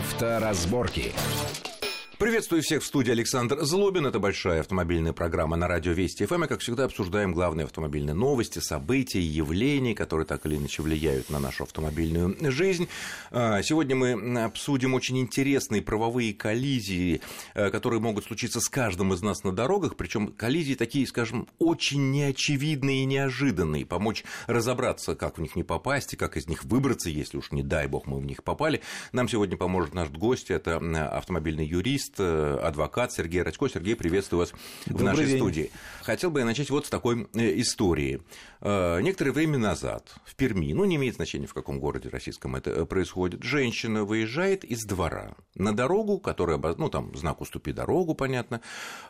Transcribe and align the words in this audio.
Авторазборки. 0.00 1.12
Приветствую 2.20 2.60
всех 2.60 2.82
в 2.82 2.86
студии 2.86 3.12
Александр 3.12 3.62
Злобин. 3.62 4.06
Это 4.06 4.18
большая 4.18 4.60
автомобильная 4.60 5.14
программа 5.14 5.56
на 5.56 5.66
радио 5.66 5.92
Вести 5.92 6.26
ФМ. 6.26 6.44
И, 6.44 6.48
как 6.48 6.60
всегда, 6.60 6.84
обсуждаем 6.84 7.32
главные 7.32 7.64
автомобильные 7.64 8.12
новости, 8.12 8.58
события, 8.58 9.22
явления, 9.22 9.94
которые 9.94 10.26
так 10.26 10.44
или 10.44 10.56
иначе 10.56 10.82
влияют 10.82 11.30
на 11.30 11.38
нашу 11.38 11.62
автомобильную 11.62 12.36
жизнь. 12.52 12.88
А, 13.30 13.62
сегодня 13.62 13.96
мы 13.96 14.42
обсудим 14.42 14.92
очень 14.92 15.18
интересные 15.18 15.80
правовые 15.80 16.34
коллизии, 16.34 17.22
а, 17.54 17.70
которые 17.70 18.00
могут 18.00 18.26
случиться 18.26 18.60
с 18.60 18.68
каждым 18.68 19.14
из 19.14 19.22
нас 19.22 19.42
на 19.42 19.52
дорогах. 19.52 19.96
Причем 19.96 20.26
коллизии 20.26 20.74
такие, 20.74 21.06
скажем, 21.06 21.48
очень 21.58 22.10
неочевидные 22.10 23.04
и 23.04 23.06
неожиданные. 23.06 23.86
Помочь 23.86 24.24
разобраться, 24.46 25.14
как 25.14 25.38
в 25.38 25.40
них 25.40 25.56
не 25.56 25.62
попасть 25.62 26.12
и 26.12 26.18
как 26.18 26.36
из 26.36 26.46
них 26.48 26.64
выбраться, 26.64 27.08
если 27.08 27.38
уж 27.38 27.50
не 27.50 27.62
дай 27.62 27.86
бог 27.86 28.06
мы 28.06 28.20
в 28.20 28.26
них 28.26 28.44
попали. 28.44 28.82
Нам 29.12 29.26
сегодня 29.26 29.56
поможет 29.56 29.94
наш 29.94 30.10
гость. 30.10 30.50
Это 30.50 30.76
автомобильный 31.16 31.64
юрист 31.64 32.09
юрист, 32.10 32.14
э, 32.18 32.58
адвокат 32.62 33.12
Сергей 33.12 33.42
Радько. 33.42 33.68
Сергей, 33.68 33.94
приветствую 33.94 34.40
вас 34.40 34.52
Добрый 34.86 35.02
в 35.02 35.04
нашей 35.04 35.26
день. 35.26 35.38
студии. 35.38 35.70
Хотел 36.02 36.30
бы 36.30 36.40
я 36.40 36.46
начать 36.46 36.70
вот 36.70 36.86
с 36.86 36.88
такой 36.88 37.28
э, 37.34 37.60
истории. 37.60 38.22
Э, 38.60 39.00
некоторое 39.00 39.32
время 39.32 39.58
назад 39.58 40.14
в 40.24 40.34
Перми, 40.36 40.72
ну, 40.72 40.84
не 40.84 40.96
имеет 40.96 41.16
значения, 41.16 41.46
в 41.46 41.54
каком 41.54 41.78
городе 41.80 42.08
российском 42.08 42.56
это 42.56 42.84
происходит, 42.86 43.42
женщина 43.42 44.04
выезжает 44.04 44.64
из 44.64 44.84
двора 44.84 45.34
на 45.54 45.74
дорогу, 45.74 46.18
которая, 46.18 46.58
ну, 46.58 46.88
там, 46.88 47.14
знак 47.16 47.40
«Уступи 47.40 47.72
дорогу», 47.72 48.14
понятно, 48.14 48.60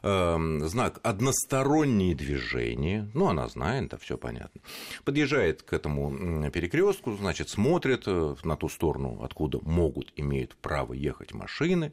знак 0.03 1.01
«Односторонние 1.03 2.15
движения», 2.15 3.09
ну, 3.15 3.29
она 3.29 3.49
знает, 3.49 3.89
да, 3.91 3.97
все 3.99 4.17
понятно. 4.17 4.61
Подъезжает 5.05 5.63
к 5.63 5.73
этому 5.73 6.51
перекрестку, 6.51 7.17
значит, 7.17 7.49
смотрит 7.49 8.07
на 8.07 8.57
ту 8.57 8.69
сторону, 8.69 9.21
откуда 9.23 9.59
могут, 9.63 10.13
имеют 10.17 10.57
право 10.57 10.93
ехать 10.93 11.33
машины, 11.33 11.93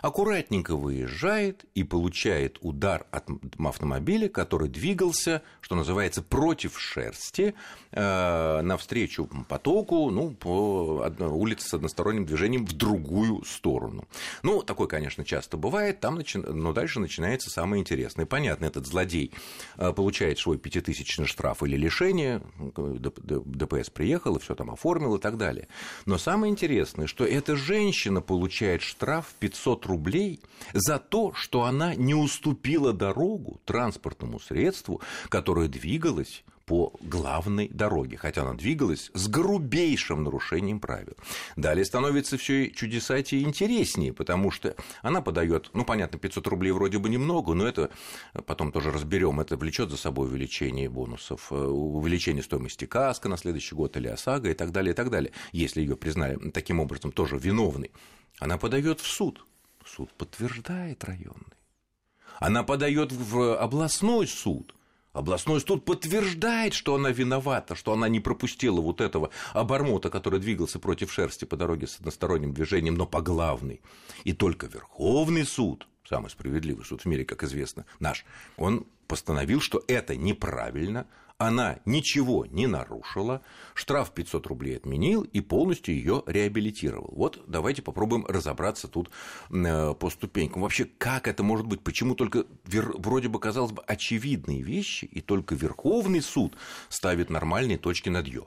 аккуратно 0.00 0.41
аккуратненько 0.42 0.76
выезжает 0.76 1.64
и 1.74 1.84
получает 1.84 2.58
удар 2.60 3.06
от 3.10 3.28
автомобиля, 3.58 4.28
который 4.28 4.68
двигался, 4.68 5.42
что 5.60 5.76
называется, 5.76 6.22
против 6.22 6.78
шерсти, 6.78 7.54
э, 7.92 8.60
навстречу 8.62 9.28
потоку, 9.48 10.10
ну, 10.10 10.30
по 10.30 11.10
улице 11.20 11.68
с 11.68 11.74
односторонним 11.74 12.26
движением 12.26 12.66
в 12.66 12.72
другую 12.72 13.44
сторону. 13.44 14.06
Ну, 14.42 14.62
такое, 14.62 14.88
конечно, 14.88 15.24
часто 15.24 15.56
бывает, 15.56 16.00
там 16.00 16.16
начи... 16.16 16.38
но 16.38 16.72
дальше 16.72 17.00
начинается 17.00 17.50
самое 17.50 17.80
интересное. 17.80 18.26
Понятно, 18.26 18.66
этот 18.66 18.86
злодей 18.86 19.32
э, 19.76 19.92
получает 19.92 20.38
свой 20.38 20.58
пятитысячный 20.58 21.26
штраф 21.26 21.62
или 21.62 21.76
лишение, 21.76 22.42
ДПС 22.56 23.90
приехал 23.90 24.36
и 24.36 24.40
все 24.40 24.54
там 24.54 24.70
оформил 24.70 25.16
и 25.16 25.20
так 25.20 25.36
далее. 25.36 25.68
Но 26.06 26.18
самое 26.18 26.50
интересное, 26.50 27.06
что 27.06 27.24
эта 27.24 27.56
женщина 27.56 28.20
получает 28.20 28.82
штраф 28.82 29.34
500 29.38 29.86
рублей 29.86 30.31
рублей 30.32 30.40
за 30.72 30.98
то, 30.98 31.32
что 31.34 31.64
она 31.64 31.94
не 31.94 32.14
уступила 32.14 32.92
дорогу 32.92 33.60
транспортному 33.64 34.40
средству, 34.40 35.00
которое 35.28 35.68
двигалось 35.68 36.44
по 36.64 36.92
главной 37.00 37.68
дороге, 37.68 38.16
хотя 38.16 38.42
она 38.42 38.54
двигалась 38.54 39.10
с 39.14 39.26
грубейшим 39.26 40.22
нарушением 40.22 40.78
правил. 40.78 41.16
Далее 41.56 41.84
становится 41.84 42.38
все 42.38 42.70
чудесатее 42.70 43.42
интереснее, 43.42 44.12
потому 44.12 44.52
что 44.52 44.76
она 45.02 45.20
подает, 45.20 45.70
ну, 45.74 45.84
понятно, 45.84 46.20
500 46.20 46.46
рублей 46.46 46.70
вроде 46.70 46.98
бы 46.98 47.08
немного, 47.08 47.54
но 47.54 47.66
это 47.66 47.90
потом 48.46 48.70
тоже 48.70 48.92
разберем, 48.92 49.40
это 49.40 49.56
влечет 49.56 49.90
за 49.90 49.96
собой 49.96 50.28
увеличение 50.28 50.88
бонусов, 50.88 51.50
э, 51.50 51.56
увеличение 51.56 52.44
стоимости 52.44 52.86
каска 52.86 53.28
на 53.28 53.36
следующий 53.36 53.74
год 53.74 53.96
или 53.96 54.06
ОСАГО 54.06 54.50
и 54.50 54.54
так 54.54 54.70
далее, 54.70 54.92
и 54.92 54.94
так 54.94 55.10
далее, 55.10 55.32
если 55.50 55.80
ее 55.80 55.96
признали 55.96 56.38
таким 56.50 56.78
образом 56.78 57.10
тоже 57.10 57.38
виновной. 57.38 57.90
Она 58.38 58.56
подает 58.56 59.00
в 59.00 59.06
суд 59.06 59.44
суд 59.88 60.12
подтверждает 60.14 61.04
районный. 61.04 61.56
Она 62.38 62.62
подает 62.62 63.12
в 63.12 63.56
областной 63.56 64.26
суд. 64.26 64.74
Областной 65.12 65.60
суд 65.60 65.84
подтверждает, 65.84 66.72
что 66.72 66.94
она 66.94 67.10
виновата, 67.10 67.74
что 67.74 67.92
она 67.92 68.08
не 68.08 68.18
пропустила 68.18 68.80
вот 68.80 69.02
этого 69.02 69.30
обормота, 69.52 70.08
который 70.08 70.40
двигался 70.40 70.78
против 70.78 71.12
шерсти 71.12 71.44
по 71.44 71.56
дороге 71.56 71.86
с 71.86 71.98
односторонним 71.98 72.54
движением, 72.54 72.94
но 72.94 73.06
по 73.06 73.20
главной. 73.20 73.82
И 74.24 74.32
только 74.32 74.66
Верховный 74.66 75.44
суд, 75.44 75.86
самый 76.08 76.30
справедливый 76.30 76.86
суд 76.86 77.02
в 77.02 77.04
мире, 77.04 77.26
как 77.26 77.44
известно, 77.44 77.84
наш, 78.00 78.24
он 78.56 78.86
постановил, 79.06 79.60
что 79.60 79.84
это 79.86 80.16
неправильно, 80.16 81.06
она 81.46 81.78
ничего 81.84 82.46
не 82.46 82.66
нарушила, 82.66 83.42
штраф 83.74 84.12
500 84.12 84.46
рублей 84.46 84.76
отменил 84.76 85.22
и 85.22 85.40
полностью 85.40 85.94
ее 85.94 86.22
реабилитировал. 86.26 87.12
Вот 87.14 87.42
давайте 87.46 87.82
попробуем 87.82 88.24
разобраться 88.26 88.88
тут 88.88 89.10
э, 89.50 89.94
по 89.94 90.10
ступенькам. 90.10 90.62
Вообще, 90.62 90.84
как 90.84 91.28
это 91.28 91.42
может 91.42 91.66
быть? 91.66 91.82
Почему 91.82 92.14
только 92.14 92.44
вроде 92.64 93.28
бы, 93.28 93.38
казалось 93.40 93.72
бы, 93.72 93.82
очевидные 93.86 94.62
вещи, 94.62 95.04
и 95.04 95.20
только 95.20 95.54
Верховный 95.54 96.22
суд 96.22 96.56
ставит 96.88 97.30
нормальные 97.30 97.78
точки 97.78 98.08
над 98.08 98.26
«ё»? 98.26 98.46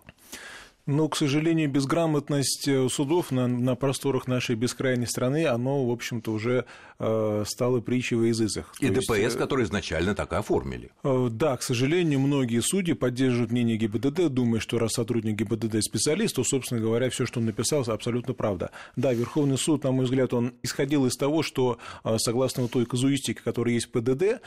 Но, 0.85 1.09
к 1.09 1.15
сожалению, 1.15 1.67
безграмотность 1.67 2.67
э, 2.67 2.87
судов 2.89 3.31
на, 3.31 3.47
на 3.47 3.75
просторах 3.75 4.27
нашей 4.27 4.55
бескрайней 4.55 5.07
страны, 5.07 5.47
оно, 5.47 5.83
в 5.83 5.91
общем-то, 5.91 6.31
уже 6.31 6.65
э, 6.99 7.43
стало 7.47 7.81
притчей 7.81 8.15
во 8.15 8.25
языцах. 8.25 8.73
И 8.79 8.87
То 8.87 8.95
ДПС, 8.95 9.17
есть, 9.17 9.35
э, 9.35 9.39
который 9.39 9.65
изначально 9.65 10.15
так 10.15 10.33
и 10.33 10.35
оформили. 10.35 10.91
Э, 11.03 11.27
да, 11.31 11.57
к 11.57 11.63
сожалению, 11.63 12.19
многие 12.19 12.61
судьи 12.61 12.93
поддерживают 12.93 13.51
мнение 13.51 13.77
ГИБДД, 13.77 14.29
думая, 14.29 14.59
что 14.59 14.79
раз 14.79 14.93
сотрудник 14.93 15.35
ГИБДД 15.35 15.83
специалист, 15.83 16.35
то, 16.35 16.43
собственно 16.43 16.81
говоря, 16.81 17.09
все, 17.09 17.25
что 17.25 17.39
он 17.39 17.45
написал, 17.45 17.83
абсолютно 17.87 18.33
правда. 18.33 18.71
Да, 18.95 19.13
Верховный 19.13 19.57
суд, 19.57 19.83
на 19.83 19.91
мой 19.91 20.05
взгляд, 20.05 20.33
он 20.33 20.53
исходил 20.63 21.05
из 21.05 21.15
того, 21.15 21.43
что, 21.43 21.77
согласно 22.17 22.67
той 22.67 22.85
казуистике, 22.85 23.41
которая 23.43 23.75
есть 23.75 23.87
в 23.87 23.91
ПДД, 23.91 24.41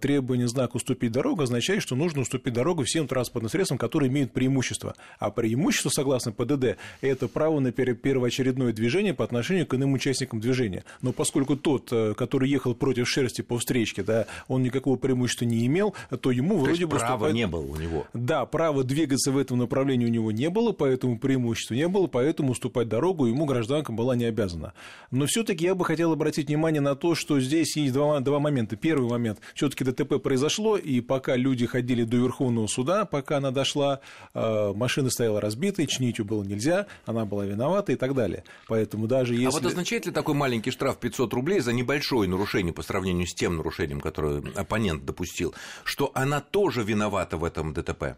требование 0.00 0.48
знака 0.48 0.76
«уступить 0.76 1.12
дорогу» 1.12 1.42
означает, 1.42 1.82
что 1.82 1.96
нужно 1.96 2.22
уступить 2.22 2.54
дорогу 2.54 2.84
всем 2.84 3.06
транспортным 3.06 3.50
средствам, 3.50 3.78
которые 3.78 4.10
имеют 4.10 4.32
преимущество. 4.32 4.94
А 5.18 5.30
преимущество 5.30 5.90
согласно 5.90 6.32
ПДД, 6.32 6.76
это 7.00 7.28
право 7.28 7.60
на 7.60 7.72
первоочередное 7.72 8.72
движение 8.72 9.14
по 9.14 9.24
отношению 9.24 9.66
к 9.66 9.74
иным 9.74 9.92
участникам 9.92 10.40
движения. 10.40 10.84
Но 11.02 11.12
поскольку 11.12 11.56
тот, 11.56 11.89
который 12.16 12.48
ехал 12.48 12.74
против 12.74 13.08
шерсти 13.08 13.42
по 13.42 13.58
встречке, 13.58 14.02
да, 14.02 14.26
он 14.48 14.62
никакого 14.62 14.96
преимущества 14.96 15.44
не 15.44 15.66
имел, 15.66 15.94
то 16.20 16.30
ему 16.30 16.58
то 16.58 16.64
вроде 16.64 16.86
бы... 16.86 16.98
права 16.98 17.30
не 17.30 17.46
было 17.46 17.64
у 17.64 17.76
него. 17.76 18.06
Да, 18.14 18.46
права 18.46 18.84
двигаться 18.84 19.32
в 19.32 19.38
этом 19.38 19.58
направлении 19.58 20.06
у 20.06 20.10
него 20.10 20.32
не 20.32 20.50
было, 20.50 20.72
поэтому 20.72 21.18
преимущества 21.18 21.74
не 21.74 21.88
было, 21.88 22.06
поэтому 22.06 22.52
уступать 22.52 22.88
дорогу 22.88 23.26
ему 23.26 23.44
гражданка 23.44 23.92
была 23.92 24.16
не 24.16 24.24
обязана. 24.24 24.72
Но 25.10 25.26
все 25.26 25.42
таки 25.42 25.64
я 25.64 25.74
бы 25.74 25.84
хотел 25.84 26.12
обратить 26.12 26.48
внимание 26.48 26.80
на 26.80 26.94
то, 26.94 27.14
что 27.14 27.40
здесь 27.40 27.76
есть 27.76 27.92
два, 27.92 28.20
два 28.20 28.38
момента. 28.38 28.76
Первый 28.76 29.08
момент, 29.08 29.38
все 29.54 29.68
таки 29.68 29.84
ДТП 29.84 30.20
произошло, 30.22 30.76
и 30.76 31.00
пока 31.00 31.36
люди 31.36 31.66
ходили 31.66 32.04
до 32.04 32.16
Верховного 32.16 32.66
суда, 32.66 33.04
пока 33.04 33.38
она 33.38 33.50
дошла, 33.50 34.00
э, 34.34 34.72
машина 34.74 35.10
стояла 35.10 35.40
разбитой, 35.40 35.86
чинить 35.86 36.18
ее 36.18 36.24
было 36.24 36.42
нельзя, 36.42 36.86
она 37.06 37.24
была 37.24 37.44
виновата 37.44 37.92
и 37.92 37.96
так 37.96 38.14
далее. 38.14 38.44
Поэтому 38.68 39.06
даже 39.06 39.34
если... 39.34 39.46
А 39.46 39.50
вот 39.50 39.66
означает 39.66 40.06
ли 40.06 40.12
такой 40.12 40.34
маленький 40.34 40.70
штраф 40.70 40.98
500 40.98 41.32
рублей 41.34 41.60
за 41.60 41.72
небольшое 41.80 42.28
нарушение 42.28 42.72
по 42.72 42.82
сравнению 42.82 43.26
с 43.26 43.34
тем 43.34 43.56
нарушением, 43.56 44.00
которое 44.00 44.42
оппонент 44.54 45.04
допустил, 45.04 45.54
что 45.84 46.10
она 46.14 46.40
тоже 46.40 46.82
виновата 46.82 47.36
в 47.36 47.44
этом 47.44 47.72
ДТП? 47.72 48.16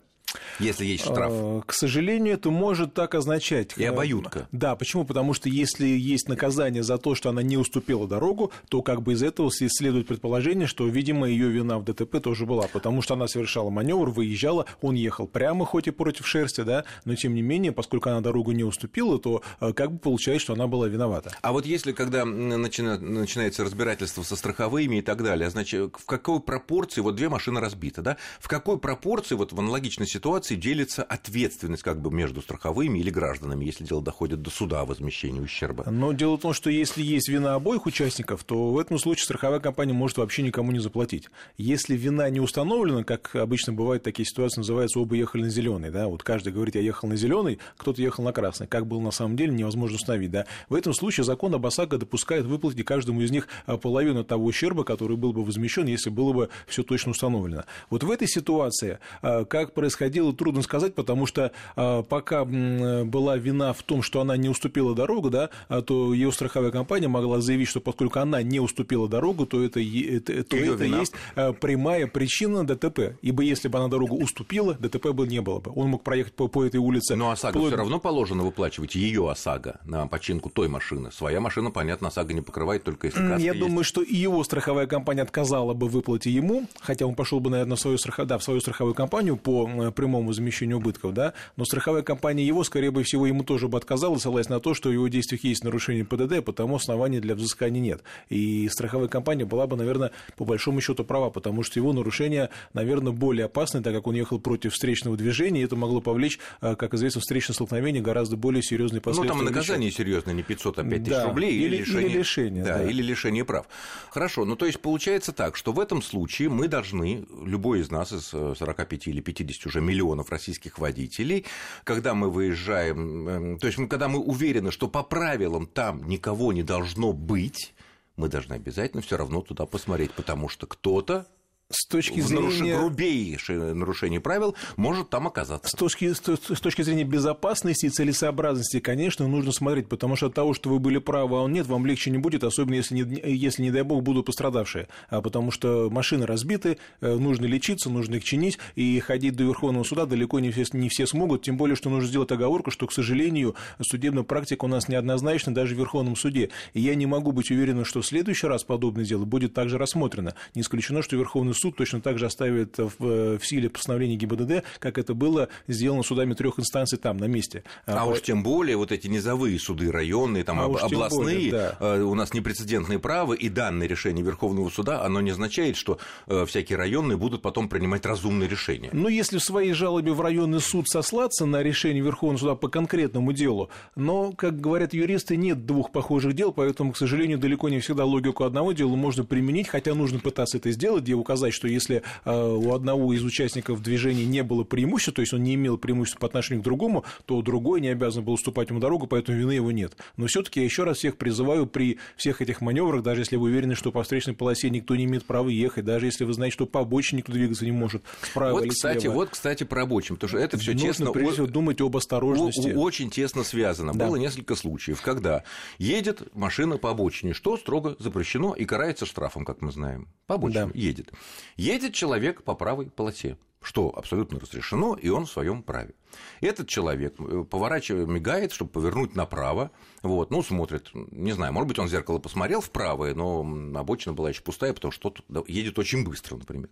Если 0.58 0.84
есть 0.86 1.04
штраф. 1.04 1.32
А, 1.32 1.60
к 1.66 1.72
сожалению, 1.72 2.34
это 2.34 2.50
может 2.50 2.94
так 2.94 3.14
означать. 3.14 3.72
И 3.76 3.84
обоюдка. 3.84 4.48
Да, 4.52 4.76
почему? 4.76 5.04
Потому 5.04 5.34
что 5.34 5.48
если 5.48 5.86
есть 5.86 6.28
наказание 6.28 6.82
за 6.82 6.98
то, 6.98 7.14
что 7.14 7.30
она 7.30 7.42
не 7.42 7.56
уступила 7.56 8.06
дорогу, 8.06 8.52
то 8.68 8.82
как 8.82 9.02
бы 9.02 9.12
из 9.12 9.22
этого 9.22 9.50
следует 9.52 10.06
предположение, 10.06 10.66
что, 10.66 10.86
видимо, 10.86 11.28
ее 11.28 11.48
вина 11.48 11.78
в 11.78 11.84
ДТП 11.84 12.20
тоже 12.20 12.46
была, 12.46 12.66
потому 12.68 13.02
что 13.02 13.14
она 13.14 13.28
совершала 13.28 13.70
маневр, 13.70 14.10
выезжала, 14.10 14.66
он 14.80 14.94
ехал 14.94 15.26
прямо, 15.26 15.64
хоть 15.64 15.88
и 15.88 15.90
против 15.90 16.26
шерсти, 16.26 16.62
да, 16.62 16.84
но 17.04 17.14
тем 17.14 17.34
не 17.34 17.42
менее, 17.42 17.72
поскольку 17.72 18.08
она 18.10 18.20
дорогу 18.20 18.52
не 18.52 18.64
уступила, 18.64 19.18
то 19.18 19.42
а, 19.60 19.72
как 19.72 19.92
бы 19.92 19.98
получается, 19.98 20.44
что 20.44 20.52
она 20.54 20.66
была 20.66 20.88
виновата. 20.88 21.32
А 21.42 21.52
вот 21.52 21.66
если, 21.66 21.92
когда 21.92 22.24
начинается 22.24 23.64
разбирательство 23.64 24.22
со 24.22 24.36
страховыми 24.36 24.96
и 24.96 25.02
так 25.02 25.22
далее, 25.22 25.50
значит, 25.50 25.94
в 25.96 26.06
какой 26.06 26.40
пропорции, 26.40 27.00
вот 27.00 27.16
две 27.16 27.28
машины 27.28 27.60
разбиты, 27.60 28.02
да, 28.02 28.16
в 28.40 28.48
какой 28.48 28.78
пропорции 28.78 29.34
вот 29.34 29.52
в 29.52 29.58
аналогичной 29.58 30.06
ситуации 30.06 30.21
ситуации 30.22 30.54
делится 30.54 31.02
ответственность 31.02 31.82
как 31.82 32.00
бы 32.00 32.12
между 32.12 32.42
страховыми 32.42 33.00
или 33.00 33.10
гражданами, 33.10 33.64
если 33.64 33.82
дело 33.82 34.00
доходит 34.00 34.40
до 34.40 34.50
суда 34.50 34.82
о 34.82 34.84
возмещении 34.84 35.40
ущерба. 35.40 35.90
Но 35.90 36.12
дело 36.12 36.36
в 36.36 36.42
том, 36.42 36.54
что 36.54 36.70
если 36.70 37.02
есть 37.02 37.28
вина 37.28 37.56
обоих 37.56 37.86
участников, 37.86 38.44
то 38.44 38.70
в 38.70 38.78
этом 38.78 39.00
случае 39.00 39.24
страховая 39.24 39.58
компания 39.58 39.92
может 39.92 40.18
вообще 40.18 40.42
никому 40.42 40.70
не 40.70 40.78
заплатить. 40.78 41.28
Если 41.58 41.96
вина 41.96 42.30
не 42.30 42.38
установлена, 42.38 43.02
как 43.02 43.34
обычно 43.34 43.72
бывает 43.72 44.04
такие 44.04 44.24
ситуации, 44.24 44.60
называется 44.60 45.00
оба 45.00 45.16
ехали 45.16 45.42
на 45.42 45.50
зеленый, 45.50 45.90
да, 45.90 46.06
вот 46.06 46.22
каждый 46.22 46.52
говорит, 46.52 46.76
я 46.76 46.82
ехал 46.82 47.08
на 47.08 47.16
зеленый, 47.16 47.58
кто-то 47.76 48.00
ехал 48.00 48.22
на 48.22 48.32
красный. 48.32 48.68
Как 48.68 48.86
было 48.86 49.00
на 49.00 49.10
самом 49.10 49.36
деле, 49.36 49.52
невозможно 49.52 49.96
установить, 49.96 50.30
да. 50.30 50.46
В 50.68 50.76
этом 50.76 50.94
случае 50.94 51.24
закон 51.24 51.52
об 51.52 51.66
ОСАГО 51.66 51.98
допускает 51.98 52.46
выплатить 52.46 52.84
каждому 52.84 53.22
из 53.22 53.32
них 53.32 53.48
а, 53.66 53.76
половину 53.76 54.22
того 54.22 54.44
ущерба, 54.44 54.84
который 54.84 55.16
был 55.16 55.32
бы 55.32 55.42
возмещен, 55.42 55.86
если 55.86 56.10
было 56.10 56.32
бы 56.32 56.48
все 56.68 56.84
точно 56.84 57.10
установлено. 57.10 57.64
Вот 57.90 58.04
в 58.04 58.10
этой 58.12 58.28
ситуации, 58.28 59.00
а, 59.20 59.44
как 59.44 59.74
происходило 59.74 60.11
происходило, 60.12 60.32
трудно 60.32 60.62
сказать, 60.62 60.94
потому 60.94 61.26
что 61.26 61.52
а, 61.76 62.02
пока 62.02 62.44
была 62.44 63.36
вина 63.36 63.72
в 63.72 63.82
том, 63.82 64.02
что 64.02 64.20
она 64.20 64.36
не 64.36 64.48
уступила 64.48 64.94
дорогу, 64.94 65.30
да, 65.30 65.50
а, 65.68 65.80
то 65.82 66.12
ее 66.12 66.30
страховая 66.32 66.70
компания 66.70 67.08
могла 67.08 67.40
заявить, 67.40 67.68
что 67.68 67.80
поскольку 67.80 68.18
она 68.18 68.42
не 68.42 68.60
уступила 68.60 69.08
дорогу, 69.08 69.46
то 69.46 69.62
это, 69.62 69.80
это, 69.80 70.44
то 70.44 70.56
это 70.56 70.84
есть 70.84 71.14
прямая 71.60 72.06
причина 72.06 72.66
ДТП. 72.66 73.16
Ибо 73.22 73.42
если 73.42 73.68
бы 73.68 73.78
она 73.78 73.88
дорогу 73.88 74.16
уступила, 74.16 74.74
ДТП 74.74 75.08
бы 75.08 75.26
не 75.26 75.40
было 75.40 75.60
бы. 75.60 75.72
Он 75.74 75.88
мог 75.88 76.02
проехать 76.02 76.34
по, 76.34 76.48
по 76.48 76.64
этой 76.64 76.78
улице. 76.78 77.16
Но 77.16 77.30
ОСАГО 77.30 77.52
вплоть... 77.52 77.68
все 77.68 77.76
равно 77.76 77.98
положено 77.98 78.42
выплачивать 78.42 78.94
ее 78.94 79.30
ОСАГО 79.30 79.80
на 79.84 80.06
починку 80.06 80.50
той 80.50 80.68
машины. 80.68 81.10
Своя 81.12 81.40
машина, 81.40 81.70
понятно, 81.70 82.08
ОСАГО 82.08 82.34
не 82.34 82.40
покрывает, 82.40 82.84
только 82.84 83.06
если 83.06 83.20
Я 83.22 83.36
есть. 83.36 83.58
думаю, 83.58 83.84
что 83.84 84.02
и 84.02 84.14
его 84.14 84.44
страховая 84.44 84.86
компания 84.86 85.22
отказала 85.22 85.74
бы 85.74 85.88
в 85.88 85.92
выплате 85.92 86.30
ему, 86.30 86.66
хотя 86.80 87.06
он 87.06 87.14
пошел 87.14 87.40
бы, 87.40 87.50
наверное, 87.50 87.76
в 87.76 87.80
свою, 87.80 87.98
страхов... 87.98 88.26
да, 88.26 88.38
в 88.38 88.42
свою 88.42 88.60
страховую 88.60 88.94
компанию 88.94 89.36
по 89.36 89.90
прямому 90.02 90.28
возмещению 90.28 90.78
убытков, 90.78 91.14
да, 91.14 91.32
но 91.56 91.64
страховая 91.64 92.02
компания 92.02 92.44
его, 92.44 92.64
скорее 92.64 92.90
бы 92.90 93.04
всего, 93.04 93.24
ему 93.24 93.44
тоже 93.44 93.68
бы 93.68 93.78
отказала, 93.78 94.18
ссылаясь 94.18 94.48
на 94.48 94.58
то, 94.58 94.74
что 94.74 94.88
в 94.88 94.92
его 94.92 95.06
действиях 95.06 95.44
есть 95.44 95.62
нарушение 95.62 96.04
ПДД, 96.04 96.44
потому 96.44 96.74
оснований 96.74 97.20
для 97.20 97.36
взыскания 97.36 97.80
нет. 97.80 98.02
И 98.28 98.68
страховая 98.68 99.06
компания 99.06 99.44
была 99.44 99.68
бы, 99.68 99.76
наверное, 99.76 100.10
по 100.36 100.44
большому 100.44 100.80
счету 100.80 101.04
права, 101.04 101.30
потому 101.30 101.62
что 101.62 101.78
его 101.78 101.92
нарушение, 101.92 102.50
наверное, 102.74 103.12
более 103.12 103.46
опасны, 103.46 103.80
так 103.80 103.94
как 103.94 104.08
он 104.08 104.16
ехал 104.16 104.40
против 104.40 104.72
встречного 104.72 105.16
движения, 105.16 105.60
и 105.60 105.64
это 105.64 105.76
могло 105.76 106.00
повлечь, 106.00 106.40
э, 106.60 106.74
как 106.74 106.94
известно, 106.94 107.20
встречное 107.20 107.54
столкновение 107.54 108.02
гораздо 108.02 108.36
более 108.36 108.62
серьезные 108.64 109.00
последствия. 109.00 109.32
Ну, 109.32 109.38
там 109.38 109.46
и 109.46 109.50
наказание 109.50 109.92
серьезное, 109.92 110.34
не 110.34 110.42
500, 110.42 110.80
а 110.80 110.82
5 110.82 111.04
тысяч 111.04 111.10
да, 111.10 111.26
рублей, 111.26 111.52
или, 111.52 111.76
или 111.76 111.76
лишение, 111.76 112.08
или 112.08 112.18
лишение, 112.18 112.64
да, 112.64 112.78
да. 112.78 112.90
или 112.90 113.02
лишение 113.02 113.44
прав. 113.44 113.66
Хорошо, 114.10 114.44
ну 114.44 114.56
то 114.56 114.66
есть 114.66 114.80
получается 114.80 115.32
так, 115.32 115.56
что 115.56 115.72
в 115.72 115.78
этом 115.78 116.02
случае 116.02 116.48
мы 116.48 116.66
должны, 116.66 117.24
любой 117.44 117.80
из 117.80 117.90
нас, 117.92 118.12
из 118.12 118.24
45 118.24 119.06
или 119.06 119.20
50 119.20 119.66
уже 119.66 119.80
миллионов 119.80 119.91
российских 120.30 120.78
водителей, 120.78 121.44
когда 121.84 122.14
мы 122.14 122.30
выезжаем, 122.30 123.28
эм, 123.28 123.58
то 123.58 123.66
есть 123.66 123.78
когда 123.88 124.08
мы 124.08 124.18
уверены, 124.18 124.70
что 124.70 124.88
по 124.88 125.02
правилам 125.02 125.66
там 125.66 126.04
никого 126.08 126.52
не 126.52 126.62
должно 126.62 127.12
быть, 127.12 127.74
мы 128.16 128.28
должны 128.28 128.54
обязательно 128.54 129.02
все 129.02 129.16
равно 129.16 129.40
туда 129.40 129.66
посмотреть, 129.66 130.12
потому 130.12 130.48
что 130.48 130.66
кто-то 130.66 131.26
с 131.72 131.86
точки 131.86 132.20
зрения... 132.20 132.78
грубейшее 132.78 133.74
нарушение 133.74 134.20
правил 134.20 134.54
может 134.76 135.10
там 135.10 135.26
оказаться. 135.26 135.68
С 135.68 135.78
точки, 135.78 136.12
с, 136.12 136.20
с 136.20 136.60
точки 136.60 136.82
зрения 136.82 137.04
безопасности 137.04 137.86
и 137.86 137.88
целесообразности, 137.88 138.80
конечно, 138.80 139.26
нужно 139.26 139.52
смотреть, 139.52 139.88
потому 139.88 140.16
что 140.16 140.26
от 140.26 140.34
того, 140.34 140.54
что 140.54 140.70
вы 140.70 140.78
были 140.78 140.98
правы, 140.98 141.36
а 141.36 141.40
он 141.40 141.52
нет, 141.52 141.66
вам 141.66 141.86
легче 141.86 142.10
не 142.10 142.18
будет, 142.18 142.44
особенно 142.44 142.74
если, 142.74 142.94
не, 142.94 143.34
если 143.34 143.62
не 143.62 143.70
дай 143.70 143.82
бог, 143.82 144.02
будут 144.02 144.26
пострадавшие. 144.26 144.88
А 145.08 145.20
потому 145.20 145.50
что 145.50 145.88
машины 145.90 146.26
разбиты, 146.26 146.78
э, 147.00 147.14
нужно 147.14 147.46
лечиться, 147.46 147.90
нужно 147.90 148.16
их 148.16 148.24
чинить, 148.24 148.58
и 148.76 149.00
ходить 149.00 149.36
до 149.36 149.44
Верховного 149.44 149.84
суда 149.84 150.06
далеко 150.06 150.40
не 150.40 150.50
все, 150.50 150.64
не 150.72 150.88
все 150.88 151.06
смогут, 151.06 151.42
тем 151.42 151.56
более, 151.56 151.76
что 151.76 151.90
нужно 151.90 152.08
сделать 152.08 152.30
оговорку, 152.30 152.70
что, 152.70 152.86
к 152.86 152.92
сожалению, 152.92 153.54
судебная 153.80 154.24
практика 154.24 154.64
у 154.64 154.68
нас 154.68 154.88
неоднозначна 154.88 155.54
даже 155.54 155.74
в 155.74 155.78
Верховном 155.78 156.16
суде. 156.16 156.50
И 156.74 156.80
я 156.80 156.94
не 156.94 157.06
могу 157.06 157.32
быть 157.32 157.50
уверен, 157.50 157.84
что 157.84 158.02
в 158.02 158.06
следующий 158.06 158.46
раз 158.46 158.64
подобное 158.64 159.04
дело 159.04 159.24
будет 159.24 159.54
также 159.54 159.78
рассмотрено. 159.78 160.34
Не 160.54 160.62
исключено, 160.62 161.02
что 161.02 161.16
Верховный 161.16 161.54
суд 161.62 161.76
точно 161.76 162.00
так 162.00 162.18
же 162.18 162.26
оставит 162.26 162.76
в, 162.78 163.38
в 163.38 163.46
силе 163.46 163.70
постановление 163.70 164.16
ГИБДД, 164.16 164.64
как 164.80 164.98
это 164.98 165.14
было 165.14 165.48
сделано 165.68 166.02
судами 166.02 166.34
трех 166.34 166.58
инстанций 166.58 166.98
там, 166.98 167.16
на 167.18 167.26
месте. 167.26 167.62
А, 167.86 168.00
а 168.00 168.04
уж 168.06 168.20
тем 168.20 168.42
более 168.42 168.76
вот 168.76 168.90
эти 168.90 169.06
низовые 169.06 169.58
суды, 169.58 169.90
районные, 169.92 170.44
там, 170.44 170.60
а 170.60 170.64
областные, 170.64 171.10
более, 171.10 171.50
да. 171.52 171.76
Э, 171.80 172.02
у 172.02 172.14
нас 172.14 172.34
непрецедентные 172.34 172.98
права, 172.98 173.34
и 173.34 173.48
данное 173.48 173.86
решение 173.86 174.24
Верховного 174.24 174.68
суда, 174.70 175.04
оно 175.04 175.20
не 175.20 175.30
означает, 175.30 175.76
что 175.76 175.98
э, 176.26 176.44
всякие 176.46 176.76
районные 176.78 177.16
будут 177.16 177.42
потом 177.42 177.68
принимать 177.68 178.04
разумные 178.06 178.48
решения. 178.48 178.90
Ну, 178.92 179.08
если 179.08 179.38
в 179.38 179.44
своей 179.44 179.72
жалобе 179.72 180.12
в 180.12 180.20
районный 180.20 180.60
суд 180.60 180.88
сослаться 180.88 181.46
на 181.46 181.62
решение 181.62 182.02
Верховного 182.02 182.38
суда 182.38 182.54
по 182.56 182.68
конкретному 182.68 183.32
делу, 183.32 183.70
но, 183.94 184.32
как 184.32 184.60
говорят 184.60 184.94
юристы, 184.94 185.36
нет 185.36 185.64
двух 185.64 185.92
похожих 185.92 186.34
дел, 186.34 186.52
поэтому, 186.52 186.92
к 186.92 186.96
сожалению, 186.96 187.38
далеко 187.38 187.68
не 187.68 187.78
всегда 187.78 188.04
логику 188.04 188.44
одного 188.44 188.72
дела 188.72 188.96
можно 188.96 189.24
применить, 189.24 189.68
хотя 189.68 189.94
нужно 189.94 190.18
пытаться 190.18 190.56
это 190.56 190.72
сделать, 190.72 191.04
где 191.04 191.14
указать, 191.14 191.41
что 191.50 191.66
если 191.66 192.02
э, 192.24 192.32
у 192.32 192.72
одного 192.72 193.12
из 193.12 193.24
участников 193.24 193.82
движения 193.82 194.24
не 194.24 194.42
было 194.42 194.64
преимущества, 194.64 195.14
то 195.14 195.22
есть 195.22 195.34
он 195.34 195.42
не 195.42 195.54
имел 195.54 195.78
преимущества 195.78 196.20
по 196.20 196.26
отношению 196.26 196.62
к 196.62 196.64
другому, 196.64 197.04
то 197.26 197.42
другой 197.42 197.80
не 197.80 197.88
обязан 197.88 198.24
был 198.24 198.34
уступать 198.34 198.70
ему 198.70 198.78
дорогу, 198.78 199.06
поэтому 199.06 199.38
вины 199.38 199.52
его 199.52 199.72
нет. 199.72 199.96
Но 200.16 200.26
все-таки 200.26 200.60
я 200.60 200.64
еще 200.64 200.84
раз 200.84 200.98
всех 200.98 201.16
призываю 201.16 201.66
при 201.66 201.98
всех 202.16 202.40
этих 202.40 202.60
маневрах, 202.60 203.02
даже 203.02 203.22
если 203.22 203.36
вы 203.36 203.48
уверены, 203.48 203.74
что 203.74 203.90
по 203.90 204.02
встречной 204.02 204.34
полосе 204.34 204.70
никто 204.70 204.94
не 204.94 205.04
имеет 205.04 205.24
права 205.24 205.48
ехать, 205.48 205.84
даже 205.84 206.06
если 206.06 206.24
вы 206.24 206.32
знаете, 206.32 206.54
что 206.54 206.66
по 206.66 206.80
обочине 206.80 207.18
никто 207.18 207.32
двигаться 207.32 207.64
не 207.64 207.72
может, 207.72 208.02
справа 208.22 208.60
вот, 208.60 208.68
кстати, 208.68 209.00
слева. 209.00 209.14
Вот, 209.14 209.30
кстати, 209.30 209.64
про 209.64 209.82
обочину, 209.82 210.16
потому 210.16 210.28
что 210.28 210.38
это 210.38 210.58
все 210.58 210.74
тесно... 210.74 211.06
Нужно, 211.06 211.12
прежде 211.12 211.32
всего, 211.34 211.46
думать 211.46 211.80
об 211.80 211.96
осторожности. 211.96 212.72
Очень 212.74 213.10
тесно 213.10 213.42
связано. 213.42 213.94
Да. 213.94 214.06
Было 214.06 214.16
несколько 214.16 214.54
случаев, 214.54 215.00
когда 215.02 215.44
едет 215.78 216.34
машина 216.34 216.78
по 216.78 216.90
обочине, 216.90 217.32
что 217.32 217.56
строго 217.56 217.96
запрещено 217.98 218.54
и 218.54 218.64
карается 218.64 219.06
штрафом, 219.06 219.44
как 219.44 219.60
мы 219.60 219.72
знаем. 219.72 220.08
По 220.26 220.34
обочине 220.36 220.66
да. 220.66 220.70
едет. 220.74 221.12
Едет 221.56 221.94
человек 221.94 222.42
по 222.42 222.54
правой 222.54 222.90
полосе, 222.90 223.36
что 223.62 223.92
абсолютно 223.96 224.40
разрешено, 224.40 224.94
и 224.94 225.08
он 225.08 225.26
в 225.26 225.30
своем 225.30 225.62
праве. 225.62 225.94
Этот 226.40 226.68
человек 226.68 227.14
э, 227.18 227.44
поворачивает, 227.48 228.08
мигает, 228.08 228.52
чтобы 228.52 228.70
повернуть 228.70 229.14
направо, 229.14 229.70
вот, 230.02 230.30
ну, 230.30 230.42
смотрит, 230.42 230.90
не 230.94 231.32
знаю, 231.32 231.52
может 231.52 231.68
быть, 231.68 231.78
он 231.78 231.86
в 231.86 231.90
зеркало 231.90 232.18
посмотрел 232.18 232.60
вправо, 232.60 233.14
но 233.14 233.40
обочина 233.78 234.14
была 234.14 234.30
еще 234.30 234.42
пустая, 234.42 234.72
потому 234.72 234.92
что 234.92 235.14
едет 235.46 235.78
очень 235.78 236.04
быстро, 236.04 236.36
например. 236.36 236.68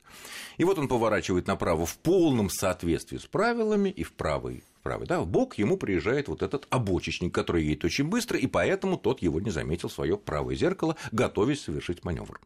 И 0.58 0.64
вот 0.64 0.78
он 0.78 0.88
поворачивает 0.88 1.46
направо 1.46 1.86
в 1.86 1.96
полном 1.98 2.50
соответствии 2.50 3.18
с 3.18 3.26
правилами 3.26 3.88
и 3.88 4.02
в 4.02 4.12
правый 4.12 4.64
правый, 4.82 5.06
да, 5.06 5.20
в 5.20 5.26
бок 5.26 5.58
ему 5.58 5.76
приезжает 5.76 6.28
вот 6.28 6.42
этот 6.42 6.66
обочечник, 6.70 7.34
который 7.34 7.64
едет 7.64 7.84
очень 7.84 8.04
быстро, 8.04 8.38
и 8.38 8.46
поэтому 8.46 8.96
тот 8.96 9.22
его 9.22 9.40
не 9.40 9.50
заметил 9.50 9.90
свое 9.90 10.16
правое 10.16 10.54
зеркало, 10.54 10.96
готовясь 11.12 11.62
совершить 11.62 12.04
маневр. 12.04 12.40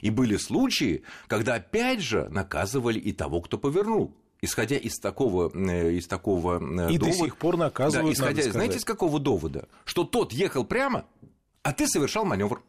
И 0.00 0.10
были 0.10 0.36
случаи, 0.36 1.02
когда 1.26 1.54
опять 1.54 2.00
же 2.00 2.28
наказывали 2.30 2.98
и 2.98 3.12
того, 3.12 3.40
кто 3.40 3.58
повернул 3.58 4.14
исходя 4.40 4.76
из 4.76 4.98
такого, 4.98 5.50
э, 5.52 5.94
из 5.94 6.06
такого 6.06 6.58
э, 6.58 6.92
и 6.92 6.98
довода, 6.98 7.18
до 7.18 7.24
сих 7.24 7.36
пор 7.36 7.56
наказывают. 7.56 8.16
Да, 8.16 8.22
исходя, 8.22 8.50
знаете, 8.52 8.76
из 8.76 8.84
какого 8.84 9.18
довода? 9.18 9.68
Что 9.84 10.04
тот 10.04 10.32
ехал 10.32 10.64
прямо, 10.64 11.06
а 11.62 11.72
ты 11.72 11.86
совершал 11.88 12.24
маневр. 12.24 12.62